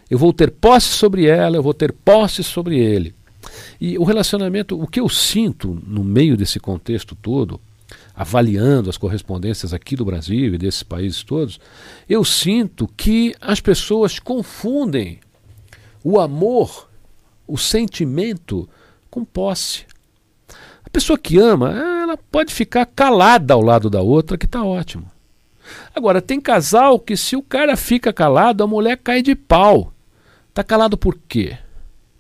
Eu 0.08 0.18
vou 0.18 0.32
ter 0.32 0.50
posse 0.50 0.88
sobre 0.88 1.26
ela, 1.26 1.58
eu 1.58 1.62
vou 1.62 1.74
ter 1.74 1.92
posse 1.92 2.42
sobre 2.42 2.78
ele. 2.78 3.14
E 3.78 3.98
o 3.98 4.04
relacionamento, 4.04 4.80
o 4.80 4.86
que 4.86 4.98
eu 4.98 5.10
sinto 5.10 5.78
no 5.86 6.02
meio 6.02 6.38
desse 6.38 6.58
contexto 6.58 7.14
todo, 7.14 7.60
avaliando 8.14 8.88
as 8.88 8.96
correspondências 8.96 9.74
aqui 9.74 9.94
do 9.94 10.06
Brasil 10.06 10.54
e 10.54 10.58
desses 10.58 10.82
países 10.82 11.22
todos, 11.22 11.60
eu 12.08 12.24
sinto 12.24 12.88
que 12.96 13.34
as 13.42 13.60
pessoas 13.60 14.18
confundem 14.18 15.18
o 16.02 16.18
amor, 16.18 16.88
o 17.46 17.58
sentimento, 17.58 18.66
com 19.10 19.24
posse. 19.24 19.84
A 20.84 20.90
pessoa 20.90 21.18
que 21.18 21.38
ama, 21.38 21.70
ela 21.70 22.16
pode 22.16 22.52
ficar 22.52 22.86
calada 22.86 23.54
ao 23.54 23.60
lado 23.60 23.88
da 23.88 24.00
outra, 24.00 24.38
que 24.38 24.46
está 24.46 24.64
ótimo. 24.64 25.10
Agora, 25.94 26.20
tem 26.20 26.40
casal 26.40 26.98
que 26.98 27.16
se 27.16 27.36
o 27.36 27.42
cara 27.42 27.76
fica 27.76 28.12
calado, 28.12 28.62
a 28.62 28.66
mulher 28.66 28.96
cai 28.96 29.22
de 29.22 29.34
pau. 29.34 29.92
Está 30.48 30.64
calado 30.64 30.96
por 30.96 31.16
quê? 31.28 31.56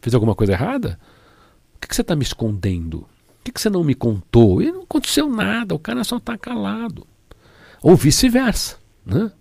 Fez 0.00 0.14
alguma 0.14 0.34
coisa 0.34 0.52
errada? 0.52 0.98
O 1.76 1.80
que, 1.80 1.88
que 1.88 1.94
você 1.94 2.02
está 2.02 2.14
me 2.14 2.22
escondendo? 2.22 3.00
Por 3.00 3.44
que, 3.44 3.52
que 3.52 3.60
você 3.60 3.70
não 3.70 3.82
me 3.82 3.94
contou? 3.94 4.62
E 4.62 4.70
não 4.70 4.82
aconteceu 4.82 5.28
nada, 5.28 5.74
o 5.74 5.78
cara 5.78 6.04
só 6.04 6.18
está 6.18 6.38
calado. 6.38 7.06
Ou 7.82 7.96
vice-versa. 7.96 8.76
Né? 9.04 9.32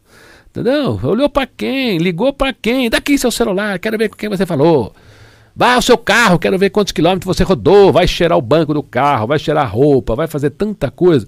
Entendeu? 0.49 0.99
Olhou 1.03 1.29
para 1.29 1.45
quem? 1.45 1.97
Ligou 1.97 2.33
para 2.33 2.51
quem? 2.53 2.89
Daqui 2.89 3.17
seu 3.17 3.29
celular, 3.29 3.77
quero 3.77 3.97
ver 3.97 4.09
com 4.09 4.15
quem 4.15 4.29
você 4.29 4.45
falou. 4.45 4.95
Vai 5.59 5.75
ao 5.75 5.81
seu 5.81 5.97
carro, 5.97 6.39
quero 6.39 6.57
ver 6.57 6.69
quantos 6.69 6.93
quilômetros 6.93 7.35
você 7.35 7.43
rodou. 7.43 7.91
Vai 7.91 8.07
cheirar 8.07 8.37
o 8.37 8.41
banco 8.41 8.73
do 8.73 8.81
carro, 8.81 9.27
vai 9.27 9.37
cheirar 9.37 9.65
a 9.65 9.67
roupa, 9.67 10.15
vai 10.15 10.25
fazer 10.25 10.51
tanta 10.51 10.89
coisa. 10.89 11.27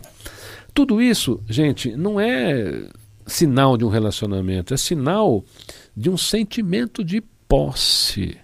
Tudo 0.73 1.01
isso, 1.01 1.43
gente, 1.49 1.93
não 1.97 2.17
é 2.17 2.87
sinal 3.27 3.75
de 3.75 3.83
um 3.83 3.89
relacionamento, 3.89 4.73
é 4.73 4.77
sinal 4.77 5.43
de 5.93 6.09
um 6.09 6.15
sentimento 6.15 7.03
de 7.03 7.19
posse. 7.45 8.37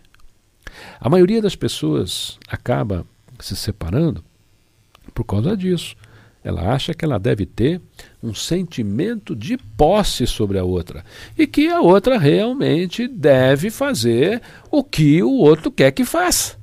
A 1.00 1.08
maioria 1.08 1.42
das 1.42 1.56
pessoas 1.56 2.38
acaba 2.50 3.06
se 3.40 3.56
separando 3.56 4.22
por 5.14 5.24
causa 5.24 5.56
disso. 5.56 5.96
Ela 6.44 6.74
acha 6.74 6.94
que 6.94 7.06
ela 7.06 7.18
deve 7.18 7.46
ter 7.46 7.82
um 8.28 8.34
sentimento 8.34 9.36
de 9.36 9.58
posse 9.58 10.28
sobre 10.28 10.60
a 10.60 10.64
outra 10.64 11.04
e 11.38 11.48
que 11.48 11.68
a 11.68 11.82
outra 11.82 12.18
realmente 12.18 13.08
deve 13.08 13.70
fazer 13.70 14.42
o 14.70 14.84
que 14.84 15.24
o 15.24 15.32
outro 15.32 15.72
quer 15.72 15.92
que 15.92 16.06
faça. 16.06 16.58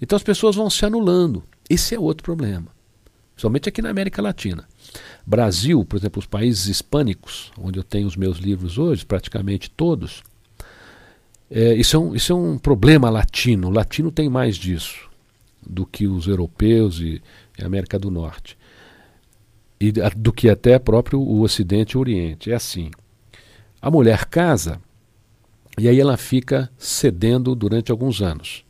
Então 0.00 0.16
as 0.16 0.22
pessoas 0.22 0.56
vão 0.56 0.70
se 0.70 0.84
anulando. 0.84 1.42
Esse 1.68 1.94
é 1.94 2.00
outro 2.00 2.24
problema, 2.24 2.68
somente 3.36 3.68
aqui 3.68 3.82
na 3.82 3.90
América 3.90 4.22
Latina. 4.22 4.66
Brasil, 5.26 5.84
por 5.84 5.96
exemplo, 5.96 6.18
os 6.18 6.26
países 6.26 6.66
hispânicos, 6.66 7.52
onde 7.58 7.78
eu 7.78 7.84
tenho 7.84 8.06
os 8.06 8.16
meus 8.16 8.38
livros 8.38 8.78
hoje, 8.78 9.06
praticamente 9.06 9.70
todos, 9.70 10.22
é, 11.50 11.74
isso, 11.74 11.96
é 11.96 11.98
um, 11.98 12.14
isso 12.14 12.32
é 12.32 12.36
um 12.36 12.56
problema 12.56 13.10
latino. 13.10 13.68
O 13.68 13.70
latino 13.70 14.10
tem 14.10 14.28
mais 14.28 14.56
disso 14.56 15.08
do 15.64 15.84
que 15.84 16.06
os 16.06 16.26
europeus 16.26 17.00
e, 17.00 17.20
e 17.58 17.62
a 17.62 17.66
América 17.66 17.98
do 17.98 18.10
Norte. 18.10 18.56
E 19.80 19.90
do 19.92 20.32
que 20.32 20.48
até 20.50 20.78
próprio 20.78 21.20
o 21.20 21.40
Ocidente 21.40 21.92
e 21.92 21.96
o 21.96 22.00
Oriente. 22.00 22.50
É 22.50 22.54
assim. 22.54 22.90
A 23.80 23.90
mulher 23.90 24.26
casa 24.26 24.80
e 25.78 25.88
aí 25.88 25.98
ela 25.98 26.18
fica 26.18 26.70
cedendo 26.76 27.54
durante 27.54 27.90
alguns 27.90 28.20
anos. 28.20 28.64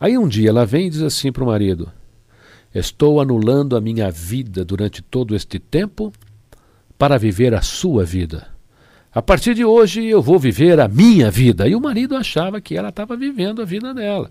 Aí 0.00 0.16
um 0.16 0.26
dia 0.26 0.48
ela 0.48 0.64
vem 0.64 0.86
e 0.86 0.90
diz 0.90 1.02
assim 1.02 1.30
para 1.30 1.44
o 1.44 1.46
marido: 1.46 1.92
Estou 2.74 3.20
anulando 3.20 3.76
a 3.76 3.80
minha 3.80 4.10
vida 4.10 4.64
durante 4.64 5.02
todo 5.02 5.36
este 5.36 5.58
tempo 5.58 6.10
para 6.98 7.18
viver 7.18 7.54
a 7.54 7.60
sua 7.60 8.04
vida. 8.04 8.48
A 9.14 9.20
partir 9.20 9.54
de 9.54 9.66
hoje 9.66 10.04
eu 10.04 10.22
vou 10.22 10.38
viver 10.38 10.80
a 10.80 10.88
minha 10.88 11.30
vida. 11.30 11.68
E 11.68 11.74
o 11.74 11.80
marido 11.80 12.16
achava 12.16 12.58
que 12.58 12.74
ela 12.74 12.88
estava 12.88 13.16
vivendo 13.16 13.60
a 13.60 13.64
vida 13.66 13.92
dela. 13.92 14.30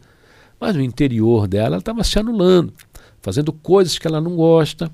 Mas 0.59 0.75
no 0.75 0.81
interior 0.81 1.47
dela 1.47 1.67
ela 1.67 1.77
estava 1.77 2.03
se 2.03 2.17
anulando, 2.17 2.73
fazendo 3.21 3.51
coisas 3.51 3.99
que 3.99 4.07
ela 4.07 4.21
não 4.21 4.35
gosta. 4.35 4.91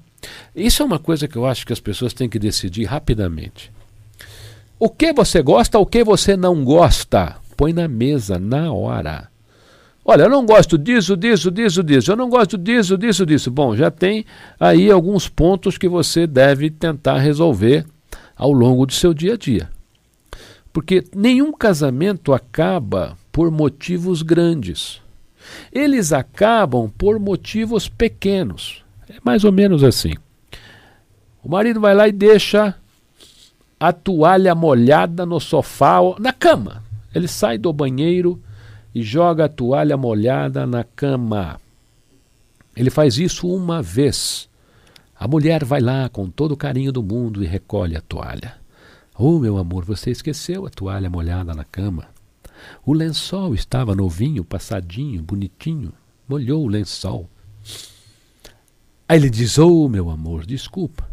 Isso 0.56 0.82
é 0.82 0.86
uma 0.86 1.00
coisa 1.00 1.28
que 1.28 1.36
eu 1.36 1.46
acho 1.46 1.66
que 1.66 1.74
as 1.74 1.80
pessoas 1.80 2.14
têm 2.14 2.30
que 2.30 2.40
decidir 2.40 2.86
rapidamente. 2.86 3.72
O 4.80 4.90
que 4.90 5.14
você 5.14 5.42
gosta, 5.42 5.78
o 5.78 5.86
que 5.86 6.04
você 6.04 6.36
não 6.36 6.64
gosta, 6.64 7.36
põe 7.56 7.74
na 7.74 7.88
mesa 7.88 8.40
na 8.40 8.74
hora. 8.74 9.30
Olha, 10.04 10.24
eu 10.24 10.30
não 10.30 10.46
gosto 10.46 10.78
disso, 10.78 11.16
disso, 11.16 11.52
disso, 11.52 11.84
disso. 11.84 12.12
Eu 12.12 12.16
não 12.16 12.30
gosto 12.30 12.58
disso, 12.58 12.98
disso, 12.98 13.26
disso. 13.26 13.52
Bom, 13.52 13.76
já 13.76 13.92
tem 13.92 14.26
aí 14.60 14.90
alguns 14.90 15.30
pontos 15.30 15.78
que 15.78 15.88
você 15.88 16.26
deve 16.26 16.72
tentar 16.72 17.20
resolver 17.20 17.86
ao 18.36 18.52
longo 18.52 18.88
do 18.88 18.94
seu 18.94 19.14
dia 19.14 19.36
a 19.36 19.38
dia. 19.38 19.70
Porque 20.74 21.04
nenhum 21.16 21.52
casamento 21.54 22.34
acaba 22.34 23.16
por 23.32 23.52
motivos 23.52 24.24
grandes. 24.24 25.00
Eles 25.72 26.12
acabam 26.12 26.90
por 26.98 27.20
motivos 27.20 27.88
pequenos. 27.88 28.81
É 29.12 29.20
mais 29.24 29.44
ou 29.44 29.52
menos 29.52 29.84
assim. 29.84 30.14
O 31.44 31.50
marido 31.50 31.80
vai 31.80 31.94
lá 31.94 32.08
e 32.08 32.12
deixa 32.12 32.76
a 33.80 33.92
toalha 33.92 34.56
molhada 34.56 35.26
no 35.26 35.40
sofá, 35.40 36.00
na 36.20 36.32
cama. 36.32 36.84
Ele 37.14 37.28
sai 37.28 37.58
do 37.58 37.74
banheiro 37.74 38.42
e 38.94 39.02
joga 39.02 39.46
a 39.46 39.50
toalha 39.50 39.98
molhada 39.98 40.66
na 40.66 40.84
cama. 40.84 41.60
Ele 42.76 42.90
faz 42.90 43.18
isso 43.18 43.48
uma 43.48 43.82
vez. 43.82 44.48
A 45.20 45.28
mulher 45.28 45.66
vai 45.66 45.82
lá 45.82 46.08
com 46.10 46.30
todo 46.30 46.54
o 46.54 46.58
carinho 46.58 46.92
do 46.92 47.04
mundo 47.04 47.44
e 47.44 47.48
recolhe 47.48 47.98
a 47.98 48.02
toalha. 48.02 48.56
Oh, 49.18 49.40
meu 49.40 49.58
amor, 49.58 49.84
você 49.84 50.10
esqueceu 50.10 50.66
a 50.66 50.70
toalha 50.70 51.10
molhada 51.10 51.54
na 51.54 51.64
cama. 51.64 52.08
O 52.86 52.94
lençol 52.94 53.54
estava 53.54 53.96
novinho, 53.96 54.44
passadinho, 54.44 55.22
bonitinho. 55.22 55.92
Molhou 56.28 56.64
o 56.64 56.68
lençol. 56.68 57.30
Aí 59.12 59.20
ele 59.20 59.30
diz: 59.30 59.58
Oh, 59.58 59.90
meu 59.90 60.10
amor, 60.10 60.46
desculpa. 60.46 61.06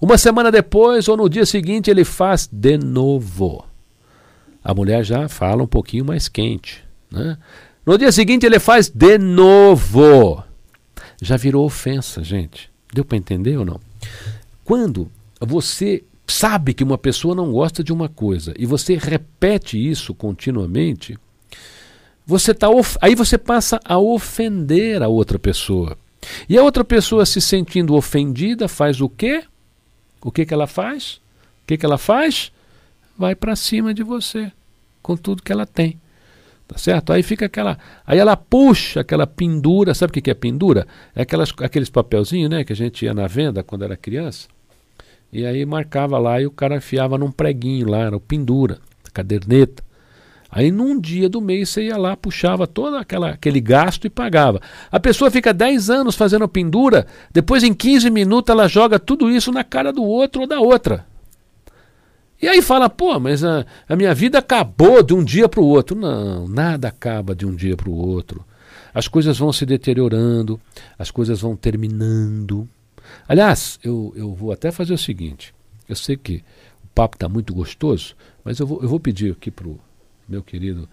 Uma 0.00 0.16
semana 0.16 0.52
depois 0.52 1.08
ou 1.08 1.16
no 1.16 1.28
dia 1.28 1.44
seguinte 1.44 1.90
ele 1.90 2.04
faz 2.04 2.46
de 2.46 2.78
novo. 2.78 3.64
A 4.62 4.72
mulher 4.72 5.02
já 5.02 5.28
fala 5.28 5.64
um 5.64 5.66
pouquinho 5.66 6.04
mais 6.04 6.28
quente. 6.28 6.84
Né? 7.10 7.36
No 7.84 7.98
dia 7.98 8.12
seguinte 8.12 8.46
ele 8.46 8.60
faz 8.60 8.88
de 8.88 9.18
novo. 9.18 10.44
Já 11.20 11.36
virou 11.36 11.66
ofensa, 11.66 12.22
gente. 12.22 12.70
Deu 12.94 13.04
para 13.04 13.18
entender 13.18 13.56
ou 13.56 13.64
não? 13.64 13.80
Quando 14.62 15.10
você 15.40 16.04
sabe 16.24 16.72
que 16.72 16.84
uma 16.84 16.96
pessoa 16.96 17.34
não 17.34 17.50
gosta 17.50 17.82
de 17.82 17.92
uma 17.92 18.08
coisa 18.08 18.54
e 18.56 18.64
você 18.64 18.96
repete 18.96 19.76
isso 19.76 20.14
continuamente, 20.14 21.18
você 22.24 22.54
tá 22.54 22.68
aí 23.00 23.16
você 23.16 23.36
passa 23.36 23.80
a 23.84 23.98
ofender 23.98 25.02
a 25.02 25.08
outra 25.08 25.36
pessoa. 25.36 25.98
E 26.48 26.56
a 26.56 26.62
outra 26.62 26.84
pessoa 26.84 27.26
se 27.26 27.40
sentindo 27.40 27.94
ofendida 27.94 28.68
faz 28.68 29.00
o 29.00 29.08
quê? 29.08 29.44
O 30.22 30.30
que, 30.30 30.46
que 30.46 30.54
ela 30.54 30.66
faz? 30.66 31.20
O 31.62 31.66
que, 31.66 31.76
que 31.76 31.86
ela 31.86 31.98
faz? 31.98 32.52
Vai 33.16 33.34
para 33.34 33.56
cima 33.56 33.92
de 33.92 34.02
você 34.02 34.52
com 35.02 35.16
tudo 35.16 35.42
que 35.42 35.52
ela 35.52 35.66
tem. 35.66 36.00
Tá 36.66 36.78
certo? 36.78 37.12
Aí 37.12 37.22
fica 37.22 37.46
aquela. 37.46 37.76
Aí 38.06 38.18
ela 38.18 38.36
puxa 38.36 39.00
aquela 39.00 39.26
pendura. 39.26 39.94
Sabe 39.94 40.10
o 40.10 40.22
que 40.22 40.30
é 40.30 40.34
pendura? 40.34 40.86
É 41.14 41.22
aquelas, 41.22 41.52
aqueles 41.58 41.90
papelzinhos 41.90 42.48
né, 42.48 42.64
que 42.64 42.72
a 42.72 42.76
gente 42.76 43.04
ia 43.04 43.12
na 43.12 43.26
venda 43.26 43.62
quando 43.62 43.84
era 43.84 43.96
criança. 43.96 44.48
E 45.32 45.44
aí 45.44 45.64
marcava 45.64 46.18
lá 46.18 46.40
e 46.40 46.46
o 46.46 46.50
cara 46.50 46.76
enfiava 46.76 47.18
num 47.18 47.30
preguinho 47.30 47.88
lá, 47.88 48.00
era 48.00 48.16
o 48.16 48.20
pendura, 48.20 48.78
caderneta. 49.12 49.82
Aí 50.54 50.70
num 50.70 51.00
dia 51.00 51.30
do 51.30 51.40
mês 51.40 51.70
você 51.70 51.84
ia 51.84 51.96
lá, 51.96 52.14
puxava 52.14 52.66
todo 52.66 52.96
aquela, 52.96 53.30
aquele 53.30 53.58
gasto 53.58 54.06
e 54.06 54.10
pagava. 54.10 54.60
A 54.90 55.00
pessoa 55.00 55.30
fica 55.30 55.54
10 55.54 55.88
anos 55.88 56.14
fazendo 56.14 56.46
pendura, 56.46 57.06
depois 57.32 57.64
em 57.64 57.72
15 57.72 58.10
minutos 58.10 58.52
ela 58.52 58.68
joga 58.68 58.98
tudo 58.98 59.30
isso 59.30 59.50
na 59.50 59.64
cara 59.64 59.90
do 59.90 60.04
outro 60.04 60.42
ou 60.42 60.46
da 60.46 60.60
outra. 60.60 61.06
E 62.40 62.46
aí 62.46 62.60
fala, 62.60 62.90
pô, 62.90 63.18
mas 63.18 63.42
a, 63.42 63.64
a 63.88 63.96
minha 63.96 64.14
vida 64.14 64.40
acabou 64.40 65.02
de 65.02 65.14
um 65.14 65.24
dia 65.24 65.48
para 65.48 65.60
o 65.60 65.64
outro. 65.66 65.96
Não, 65.96 66.46
nada 66.46 66.88
acaba 66.88 67.34
de 67.34 67.46
um 67.46 67.54
dia 67.54 67.74
para 67.74 67.88
o 67.88 67.94
outro. 67.94 68.44
As 68.92 69.08
coisas 69.08 69.38
vão 69.38 69.54
se 69.54 69.64
deteriorando, 69.64 70.60
as 70.98 71.10
coisas 71.10 71.40
vão 71.40 71.56
terminando. 71.56 72.68
Aliás, 73.26 73.78
eu, 73.82 74.12
eu 74.14 74.34
vou 74.34 74.52
até 74.52 74.70
fazer 74.70 74.92
o 74.92 74.98
seguinte: 74.98 75.54
eu 75.88 75.96
sei 75.96 76.14
que 76.14 76.44
o 76.84 76.88
papo 76.94 77.16
está 77.16 77.26
muito 77.26 77.54
gostoso, 77.54 78.14
mas 78.44 78.58
eu 78.58 78.66
vou, 78.66 78.82
eu 78.82 78.88
vou 78.88 79.00
pedir 79.00 79.32
aqui 79.32 79.50
para 79.50 79.68
o 79.68 79.80
meu 80.28 80.42
querido 80.42 80.88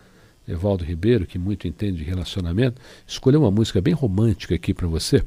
Evaldo 0.47 0.83
Ribeiro, 0.83 1.25
que 1.25 1.37
muito 1.37 1.67
entende 1.67 1.97
de 1.97 2.03
relacionamento, 2.03 2.81
escolher 3.07 3.37
uma 3.37 3.51
música 3.51 3.79
bem 3.79 3.93
romântica 3.93 4.55
aqui 4.55 4.73
para 4.73 4.87
você, 4.87 5.23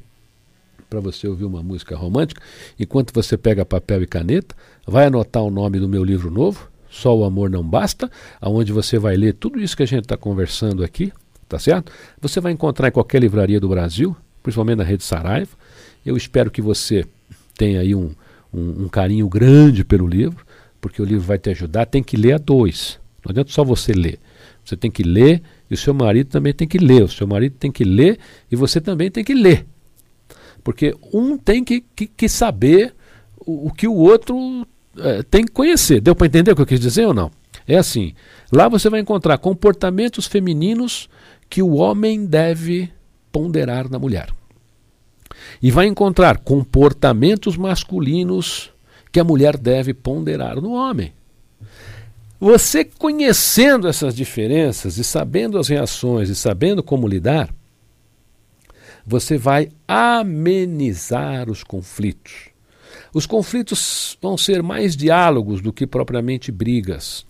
para 0.90 1.00
você 1.00 1.26
ouvir 1.28 1.44
uma 1.44 1.62
música 1.62 1.96
romântica, 1.96 2.42
enquanto 2.78 3.14
você 3.14 3.36
pega 3.36 3.64
papel 3.64 4.02
e 4.02 4.06
caneta, 4.06 4.54
vai 4.86 5.06
anotar 5.06 5.42
o 5.42 5.50
nome 5.50 5.78
do 5.78 5.88
meu 5.88 6.04
livro 6.04 6.30
novo, 6.30 6.68
Só 6.90 7.16
o 7.16 7.24
Amor 7.24 7.48
Não 7.48 7.62
Basta, 7.62 8.10
aonde 8.40 8.72
você 8.72 8.98
vai 8.98 9.16
ler 9.16 9.34
tudo 9.34 9.60
isso 9.60 9.76
que 9.76 9.82
a 9.82 9.86
gente 9.86 10.02
está 10.02 10.16
conversando 10.16 10.84
aqui, 10.84 11.12
tá 11.48 11.58
certo? 11.58 11.90
Você 12.20 12.40
vai 12.40 12.52
encontrar 12.52 12.88
em 12.88 12.92
qualquer 12.92 13.20
livraria 13.20 13.60
do 13.60 13.68
Brasil, 13.68 14.14
principalmente 14.42 14.78
na 14.78 14.84
rede 14.84 15.04
Saraiva. 15.04 15.56
Eu 16.04 16.16
espero 16.16 16.50
que 16.50 16.60
você 16.60 17.06
tenha 17.56 17.80
aí 17.80 17.94
um, 17.94 18.10
um, 18.52 18.84
um 18.84 18.88
carinho 18.88 19.28
grande 19.28 19.84
pelo 19.84 20.06
livro, 20.06 20.44
porque 20.80 21.00
o 21.00 21.04
livro 21.04 21.22
vai 21.22 21.38
te 21.38 21.48
ajudar. 21.50 21.86
Tem 21.86 22.02
que 22.02 22.16
ler 22.16 22.34
a 22.34 22.38
dois. 22.38 23.00
Não 23.24 23.30
adianta 23.30 23.50
só 23.50 23.64
você 23.64 23.92
ler. 23.92 24.18
Você 24.64 24.76
tem 24.76 24.90
que 24.90 25.02
ler 25.02 25.42
e 25.70 25.74
o 25.74 25.76
seu 25.76 25.94
marido 25.94 26.28
também 26.28 26.52
tem 26.52 26.66
que 26.66 26.78
ler. 26.78 27.02
O 27.02 27.08
seu 27.08 27.26
marido 27.26 27.56
tem 27.58 27.70
que 27.70 27.84
ler 27.84 28.18
e 28.50 28.56
você 28.56 28.80
também 28.80 29.10
tem 29.10 29.24
que 29.24 29.34
ler. 29.34 29.66
Porque 30.62 30.94
um 31.12 31.36
tem 31.36 31.64
que, 31.64 31.80
que, 31.80 32.06
que 32.06 32.28
saber 32.28 32.94
o, 33.38 33.68
o, 33.68 33.72
que 33.72 33.88
o 33.88 33.94
outro 33.94 34.66
é, 34.96 35.22
tem 35.22 35.44
que 35.44 35.52
conhecer. 35.52 36.00
Deu 36.00 36.14
para 36.14 36.26
entender 36.26 36.52
o 36.52 36.56
que 36.56 36.62
eu 36.62 36.66
quis 36.66 36.80
dizer 36.80 37.06
ou 37.06 37.14
não? 37.14 37.30
É 37.66 37.76
assim: 37.76 38.14
lá 38.52 38.68
você 38.68 38.88
vai 38.88 39.00
encontrar 39.00 39.38
comportamentos 39.38 40.26
femininos 40.26 41.08
que 41.48 41.62
o 41.62 41.74
homem 41.74 42.24
deve 42.24 42.90
ponderar 43.30 43.90
na 43.90 43.98
mulher. 43.98 44.28
E 45.60 45.70
vai 45.70 45.86
encontrar 45.86 46.38
comportamentos 46.38 47.56
masculinos 47.56 48.70
que 49.10 49.20
a 49.20 49.24
mulher 49.24 49.56
deve 49.56 49.92
ponderar 49.92 50.60
no 50.60 50.72
homem. 50.72 51.12
Você 52.44 52.84
conhecendo 52.84 53.86
essas 53.86 54.16
diferenças 54.16 54.98
e 54.98 55.04
sabendo 55.04 55.60
as 55.60 55.68
reações 55.68 56.28
e 56.28 56.34
sabendo 56.34 56.82
como 56.82 57.06
lidar, 57.06 57.54
você 59.06 59.38
vai 59.38 59.68
amenizar 59.86 61.48
os 61.48 61.62
conflitos. 61.62 62.48
Os 63.14 63.26
conflitos 63.26 64.18
vão 64.20 64.36
ser 64.36 64.60
mais 64.60 64.96
diálogos 64.96 65.60
do 65.60 65.72
que 65.72 65.86
propriamente 65.86 66.50
brigas. 66.50 67.24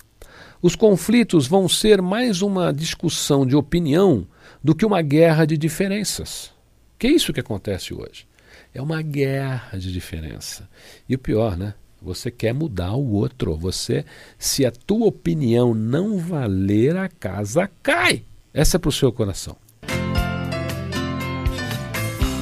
Os 0.63 0.75
conflitos 0.75 1.47
vão 1.47 1.69
ser 1.69 2.01
mais 2.01 2.41
uma 2.41 2.73
discussão 2.73 3.45
de 3.45 3.55
opinião 3.55 4.27
do 4.65 4.75
que 4.75 4.87
uma 4.87 5.03
guerra 5.03 5.45
de 5.45 5.59
diferenças. 5.59 6.51
Que 6.99 7.09
é 7.09 7.11
isso 7.11 7.35
que 7.35 7.41
acontece 7.41 7.93
hoje? 7.93 8.27
É 8.73 8.81
uma 8.81 9.03
guerra 9.03 9.77
de 9.77 9.93
diferença. 9.93 10.67
E 11.07 11.15
o 11.15 11.19
pior, 11.19 11.55
né? 11.55 11.75
Você 12.05 12.31
quer 12.31 12.53
mudar 12.53 12.95
o 12.95 13.13
outro. 13.13 13.57
Você, 13.57 14.05
se 14.39 14.67
a 14.67 14.73
tua 14.73 15.07
opinião 15.07 15.75
não 15.75 16.19
valer, 16.19 16.97
a 16.97 17.09
casa 17.09 17.71
cai. 17.83 18.25
Essa 18.53 18.77
é 18.77 18.79
para 18.79 18.89
o 18.89 18.93
seu 18.93 19.13
coração. 19.13 19.57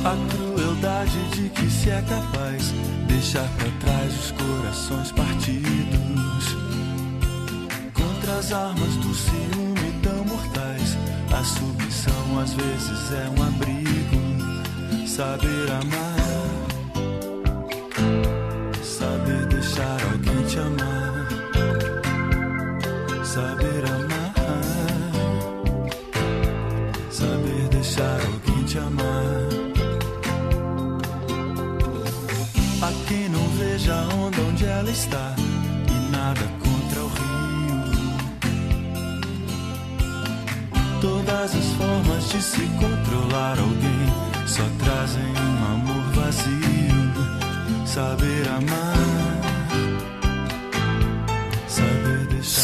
A 0.02 0.16
crueldade 0.30 1.30
de 1.30 1.48
que 1.50 1.70
se 1.70 1.90
é 1.90 2.02
capaz 2.02 2.72
deixar 3.06 3.46
para 3.56 3.70
trás 3.80 4.18
os 4.18 4.30
corações 4.32 5.12
partidos 5.12 6.56
contra 7.92 8.38
as 8.38 8.52
armas 8.52 8.96
do 8.96 9.14
ciúme 9.14 10.00
tão 10.02 10.24
mortais. 10.24 10.96
A 11.30 11.44
submissão 11.44 12.38
às 12.40 12.54
vezes 12.54 13.12
é 13.12 13.28
um 13.38 13.42
abrigo, 13.42 15.06
saber 15.06 15.70
amar 15.70 16.39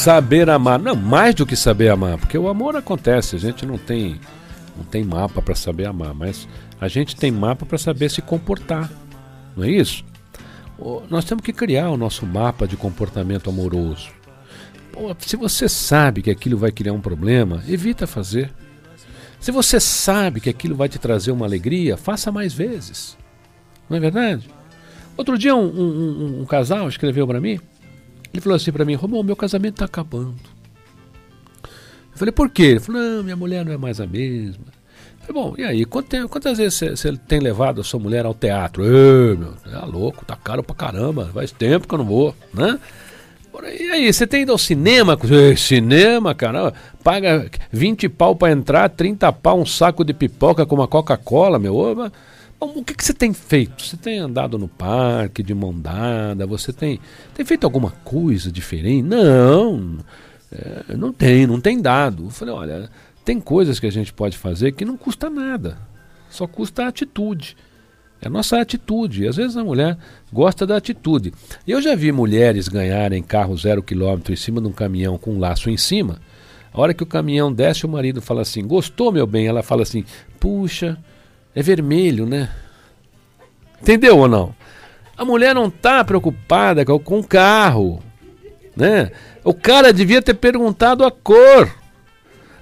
Saber 0.06 0.48
amar. 0.48 0.78
Não, 0.78 0.94
mais 0.94 1.34
do 1.34 1.44
que 1.44 1.56
saber 1.56 1.88
amar, 1.88 2.16
porque 2.16 2.38
o 2.38 2.46
amor 2.46 2.76
acontece, 2.76 3.34
a 3.34 3.40
gente 3.40 3.66
não 3.66 3.76
tem 3.76 4.20
não 4.76 4.84
tem 4.84 5.02
mapa 5.02 5.42
para 5.42 5.56
saber 5.56 5.84
amar, 5.84 6.14
mas 6.14 6.46
a 6.80 6.86
gente 6.86 7.16
tem 7.16 7.32
mapa 7.32 7.66
para 7.66 7.76
saber 7.76 8.08
se 8.08 8.22
comportar. 8.22 8.88
Não 9.56 9.64
é 9.64 9.68
isso? 9.68 10.04
Nós 11.10 11.24
temos 11.24 11.42
que 11.42 11.52
criar 11.52 11.90
o 11.90 11.96
nosso 11.96 12.24
mapa 12.24 12.68
de 12.68 12.76
comportamento 12.76 13.50
amoroso. 13.50 14.10
Se 15.18 15.34
você 15.36 15.68
sabe 15.68 16.22
que 16.22 16.30
aquilo 16.30 16.56
vai 16.56 16.70
criar 16.70 16.92
um 16.92 17.00
problema, 17.00 17.64
evita 17.66 18.06
fazer. 18.06 18.52
Se 19.40 19.50
você 19.50 19.80
sabe 19.80 20.40
que 20.40 20.48
aquilo 20.48 20.76
vai 20.76 20.88
te 20.88 21.00
trazer 21.00 21.32
uma 21.32 21.46
alegria, 21.46 21.96
faça 21.96 22.30
mais 22.30 22.54
vezes. 22.54 23.18
Não 23.90 23.96
é 23.96 24.00
verdade? 24.00 24.48
Outro 25.16 25.36
dia 25.36 25.56
um, 25.56 25.66
um, 25.66 25.80
um, 25.80 26.40
um 26.42 26.44
casal 26.44 26.88
escreveu 26.88 27.26
para 27.26 27.40
mim 27.40 27.58
ele 28.36 28.42
falou 28.42 28.56
assim 28.56 28.70
para 28.70 28.84
mim, 28.84 28.94
Romão, 28.94 29.22
meu 29.22 29.36
casamento 29.36 29.74
está 29.74 29.86
acabando. 29.86 30.34
Eu 31.62 32.18
falei, 32.18 32.32
por 32.32 32.50
quê? 32.50 32.62
Ele 32.62 32.80
falou, 32.80 33.00
não, 33.00 33.22
minha 33.22 33.36
mulher 33.36 33.64
não 33.64 33.72
é 33.72 33.76
mais 33.76 34.00
a 34.00 34.06
mesma. 34.06 34.64
Eu 35.20 35.26
falei, 35.26 35.42
bom, 35.42 35.54
e 35.58 35.64
aí, 35.64 35.84
quantas 35.84 36.58
vezes 36.58 36.78
você 36.78 37.16
tem 37.16 37.40
levado 37.40 37.80
a 37.80 37.84
sua 37.84 37.98
mulher 37.98 38.24
ao 38.24 38.34
teatro? 38.34 38.84
Ê, 38.84 39.36
meu, 39.36 39.54
é 39.72 39.84
louco, 39.86 40.24
tá 40.24 40.36
caro 40.36 40.62
pra 40.62 40.74
caramba, 40.74 41.30
faz 41.32 41.50
tempo 41.50 41.88
que 41.88 41.94
eu 41.94 41.98
não 41.98 42.06
vou, 42.06 42.34
né? 42.54 42.78
E 43.80 43.90
aí, 43.90 44.12
você 44.12 44.26
tem 44.26 44.42
ido 44.42 44.52
ao 44.52 44.58
cinema? 44.58 45.18
Cinema, 45.56 46.34
cara? 46.34 46.74
paga 47.02 47.48
20 47.70 48.08
pau 48.10 48.36
para 48.36 48.52
entrar, 48.52 48.88
30 48.90 49.32
pau 49.32 49.60
um 49.60 49.64
saco 49.64 50.04
de 50.04 50.12
pipoca 50.12 50.66
com 50.66 50.74
uma 50.74 50.86
Coca-Cola, 50.86 51.58
meu. 51.58 51.72
Bom, 51.72 52.10
o 52.60 52.84
que, 52.84 52.94
que 52.94 53.04
você 53.04 53.12
tem 53.12 53.32
feito? 53.32 53.82
Você 53.82 53.96
tem 53.96 54.18
andado 54.18 54.58
no 54.58 54.68
parque 54.68 55.42
de 55.42 55.54
mão 55.54 55.78
dada? 55.78 56.46
Você 56.46 56.72
tem, 56.72 56.98
tem 57.34 57.44
feito 57.44 57.64
alguma 57.64 57.90
coisa 57.90 58.50
diferente? 58.50 59.02
Não, 59.02 59.98
é, 60.50 60.96
não 60.96 61.12
tem, 61.12 61.46
não 61.46 61.60
tem 61.60 61.80
dado. 61.80 62.24
Eu 62.24 62.30
falei, 62.30 62.54
olha, 62.54 62.90
tem 63.24 63.40
coisas 63.40 63.78
que 63.78 63.86
a 63.86 63.92
gente 63.92 64.12
pode 64.12 64.38
fazer 64.38 64.72
que 64.72 64.84
não 64.84 64.96
custa 64.96 65.28
nada, 65.28 65.78
só 66.30 66.46
custa 66.46 66.84
a 66.84 66.88
atitude. 66.88 67.56
É 68.20 68.28
a 68.28 68.30
nossa 68.30 68.58
atitude. 68.60 69.28
Às 69.28 69.36
vezes 69.36 69.56
a 69.56 69.64
mulher 69.64 69.98
gosta 70.32 70.66
da 70.66 70.76
atitude. 70.76 71.34
Eu 71.66 71.82
já 71.82 71.94
vi 71.94 72.10
mulheres 72.12 72.66
ganharem 72.66 73.22
carro 73.22 73.56
zero 73.56 73.82
quilômetro 73.82 74.32
em 74.32 74.36
cima 74.36 74.60
de 74.60 74.66
um 74.66 74.72
caminhão 74.72 75.18
com 75.18 75.34
um 75.34 75.38
laço 75.38 75.68
em 75.68 75.76
cima. 75.76 76.18
A 76.72 76.80
hora 76.80 76.94
que 76.94 77.02
o 77.02 77.06
caminhão 77.06 77.52
desce, 77.52 77.84
o 77.84 77.88
marido 77.88 78.22
fala 78.22 78.42
assim: 78.42 78.66
Gostou, 78.66 79.12
meu 79.12 79.26
bem? 79.26 79.46
Ela 79.46 79.62
fala 79.62 79.82
assim: 79.82 80.04
Puxa, 80.40 80.98
é 81.56 81.62
vermelho, 81.62 82.26
né? 82.26 82.50
Entendeu 83.80 84.18
ou 84.18 84.28
não? 84.28 84.54
A 85.16 85.24
mulher 85.24 85.54
não 85.54 85.68
está 85.68 86.04
preocupada 86.04 86.84
com 86.84 87.18
o 87.18 87.24
carro. 87.24 88.02
Né? 88.76 89.10
O 89.42 89.54
cara 89.54 89.90
devia 89.90 90.20
ter 90.20 90.34
perguntado 90.34 91.02
a 91.02 91.10
cor. 91.10 91.74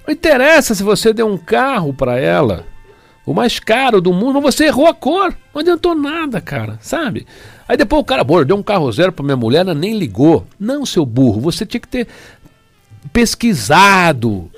Não 0.07 0.13
interessa 0.13 0.73
se 0.73 0.81
você 0.81 1.11
deu 1.11 1.27
um 1.27 1.37
carro 1.37 1.93
para 1.93 2.17
ela 2.17 2.63
o 3.25 3.33
mais 3.33 3.59
caro 3.59 3.99
do 3.99 4.13
mundo, 4.13 4.41
mas 4.41 4.55
você 4.55 4.67
errou 4.67 4.87
a 4.87 4.93
cor. 4.93 5.35
Não 5.53 5.59
adiantou 5.59 5.93
nada, 5.93 6.39
cara, 6.39 6.77
sabe? 6.79 7.27
Aí 7.67 7.75
depois 7.75 8.01
o 8.01 8.05
cara, 8.05 8.23
pô, 8.23 8.45
deu 8.45 8.55
um 8.55 8.63
carro 8.63 8.89
zero 8.93 9.11
pra 9.11 9.25
minha 9.25 9.35
mulher, 9.35 9.61
ela 9.61 9.73
nem 9.73 9.97
ligou. 9.97 10.47
Não, 10.57 10.85
seu 10.85 11.05
burro, 11.05 11.41
você 11.41 11.65
tinha 11.65 11.81
que 11.81 11.87
ter 11.87 12.07
pesquisado. 13.11 14.49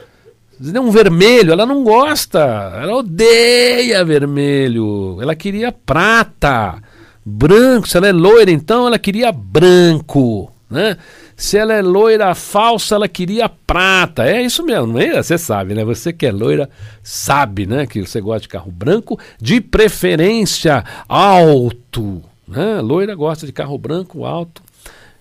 Um 0.60 0.90
vermelho, 0.90 1.52
ela 1.52 1.66
não 1.66 1.84
gosta, 1.84 2.40
ela 2.82 2.96
odeia 2.96 4.04
vermelho, 4.04 5.20
ela 5.22 5.36
queria 5.36 5.72
prata, 5.72 6.82
branco, 7.24 7.88
se 7.88 7.96
ela 7.96 8.08
é 8.08 8.12
loira 8.12 8.50
então, 8.50 8.88
ela 8.88 8.98
queria 8.98 9.32
branco, 9.32 10.52
né? 10.70 10.98
Se 11.36 11.56
ela 11.56 11.74
é 11.74 11.84
loira 11.84 12.34
falsa, 12.34 12.96
ela 12.96 13.08
queria 13.08 13.48
prata. 13.48 14.26
É 14.26 14.42
isso 14.42 14.66
mesmo, 14.66 14.88
não 14.88 15.00
é? 15.00 15.22
Você 15.22 15.38
sabe, 15.38 15.76
né? 15.76 15.86
Você 15.86 16.12
que 16.12 16.26
é 16.26 16.32
loira 16.32 16.68
sabe, 17.04 17.68
né? 17.68 17.86
Que 17.86 18.02
você 18.02 18.20
gosta 18.20 18.42
de 18.42 18.48
carro 18.48 18.72
branco, 18.72 19.20
de 19.40 19.62
preferência 19.62 20.84
alto. 21.08 22.24
Né? 22.48 22.82
Loira 22.82 23.14
gosta 23.14 23.46
de 23.46 23.54
carro 23.54 23.78
branco 23.78 24.26
alto. 24.26 24.64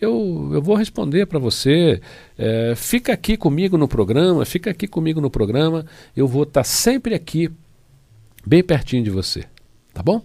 Eu, 0.00 0.48
eu 0.54 0.62
vou 0.62 0.74
responder 0.74 1.26
para 1.26 1.38
você. 1.38 2.00
É, 2.38 2.72
fica 2.74 3.12
aqui 3.12 3.36
comigo 3.36 3.76
no 3.76 3.86
programa, 3.86 4.46
fica 4.46 4.70
aqui 4.70 4.88
comigo 4.88 5.20
no 5.20 5.28
programa. 5.28 5.84
Eu 6.16 6.26
vou 6.26 6.44
estar 6.44 6.60
tá 6.60 6.64
sempre 6.64 7.14
aqui, 7.14 7.50
bem 8.46 8.64
pertinho 8.64 9.04
de 9.04 9.10
você, 9.10 9.44
tá 9.92 10.02
bom? 10.02 10.24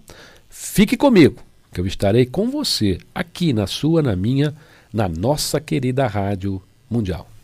Fique 0.50 0.96
comigo, 0.96 1.44
que 1.74 1.82
eu 1.82 1.86
estarei 1.86 2.26
com 2.26 2.50
você 2.50 2.98
aqui 3.14 3.52
na 3.52 3.68
sua, 3.68 4.02
na 4.02 4.16
minha, 4.16 4.56
na 4.94 5.10
nossa 5.10 5.60
querida 5.60 6.08
Rádio 6.08 6.62
Mundial. 6.90 7.35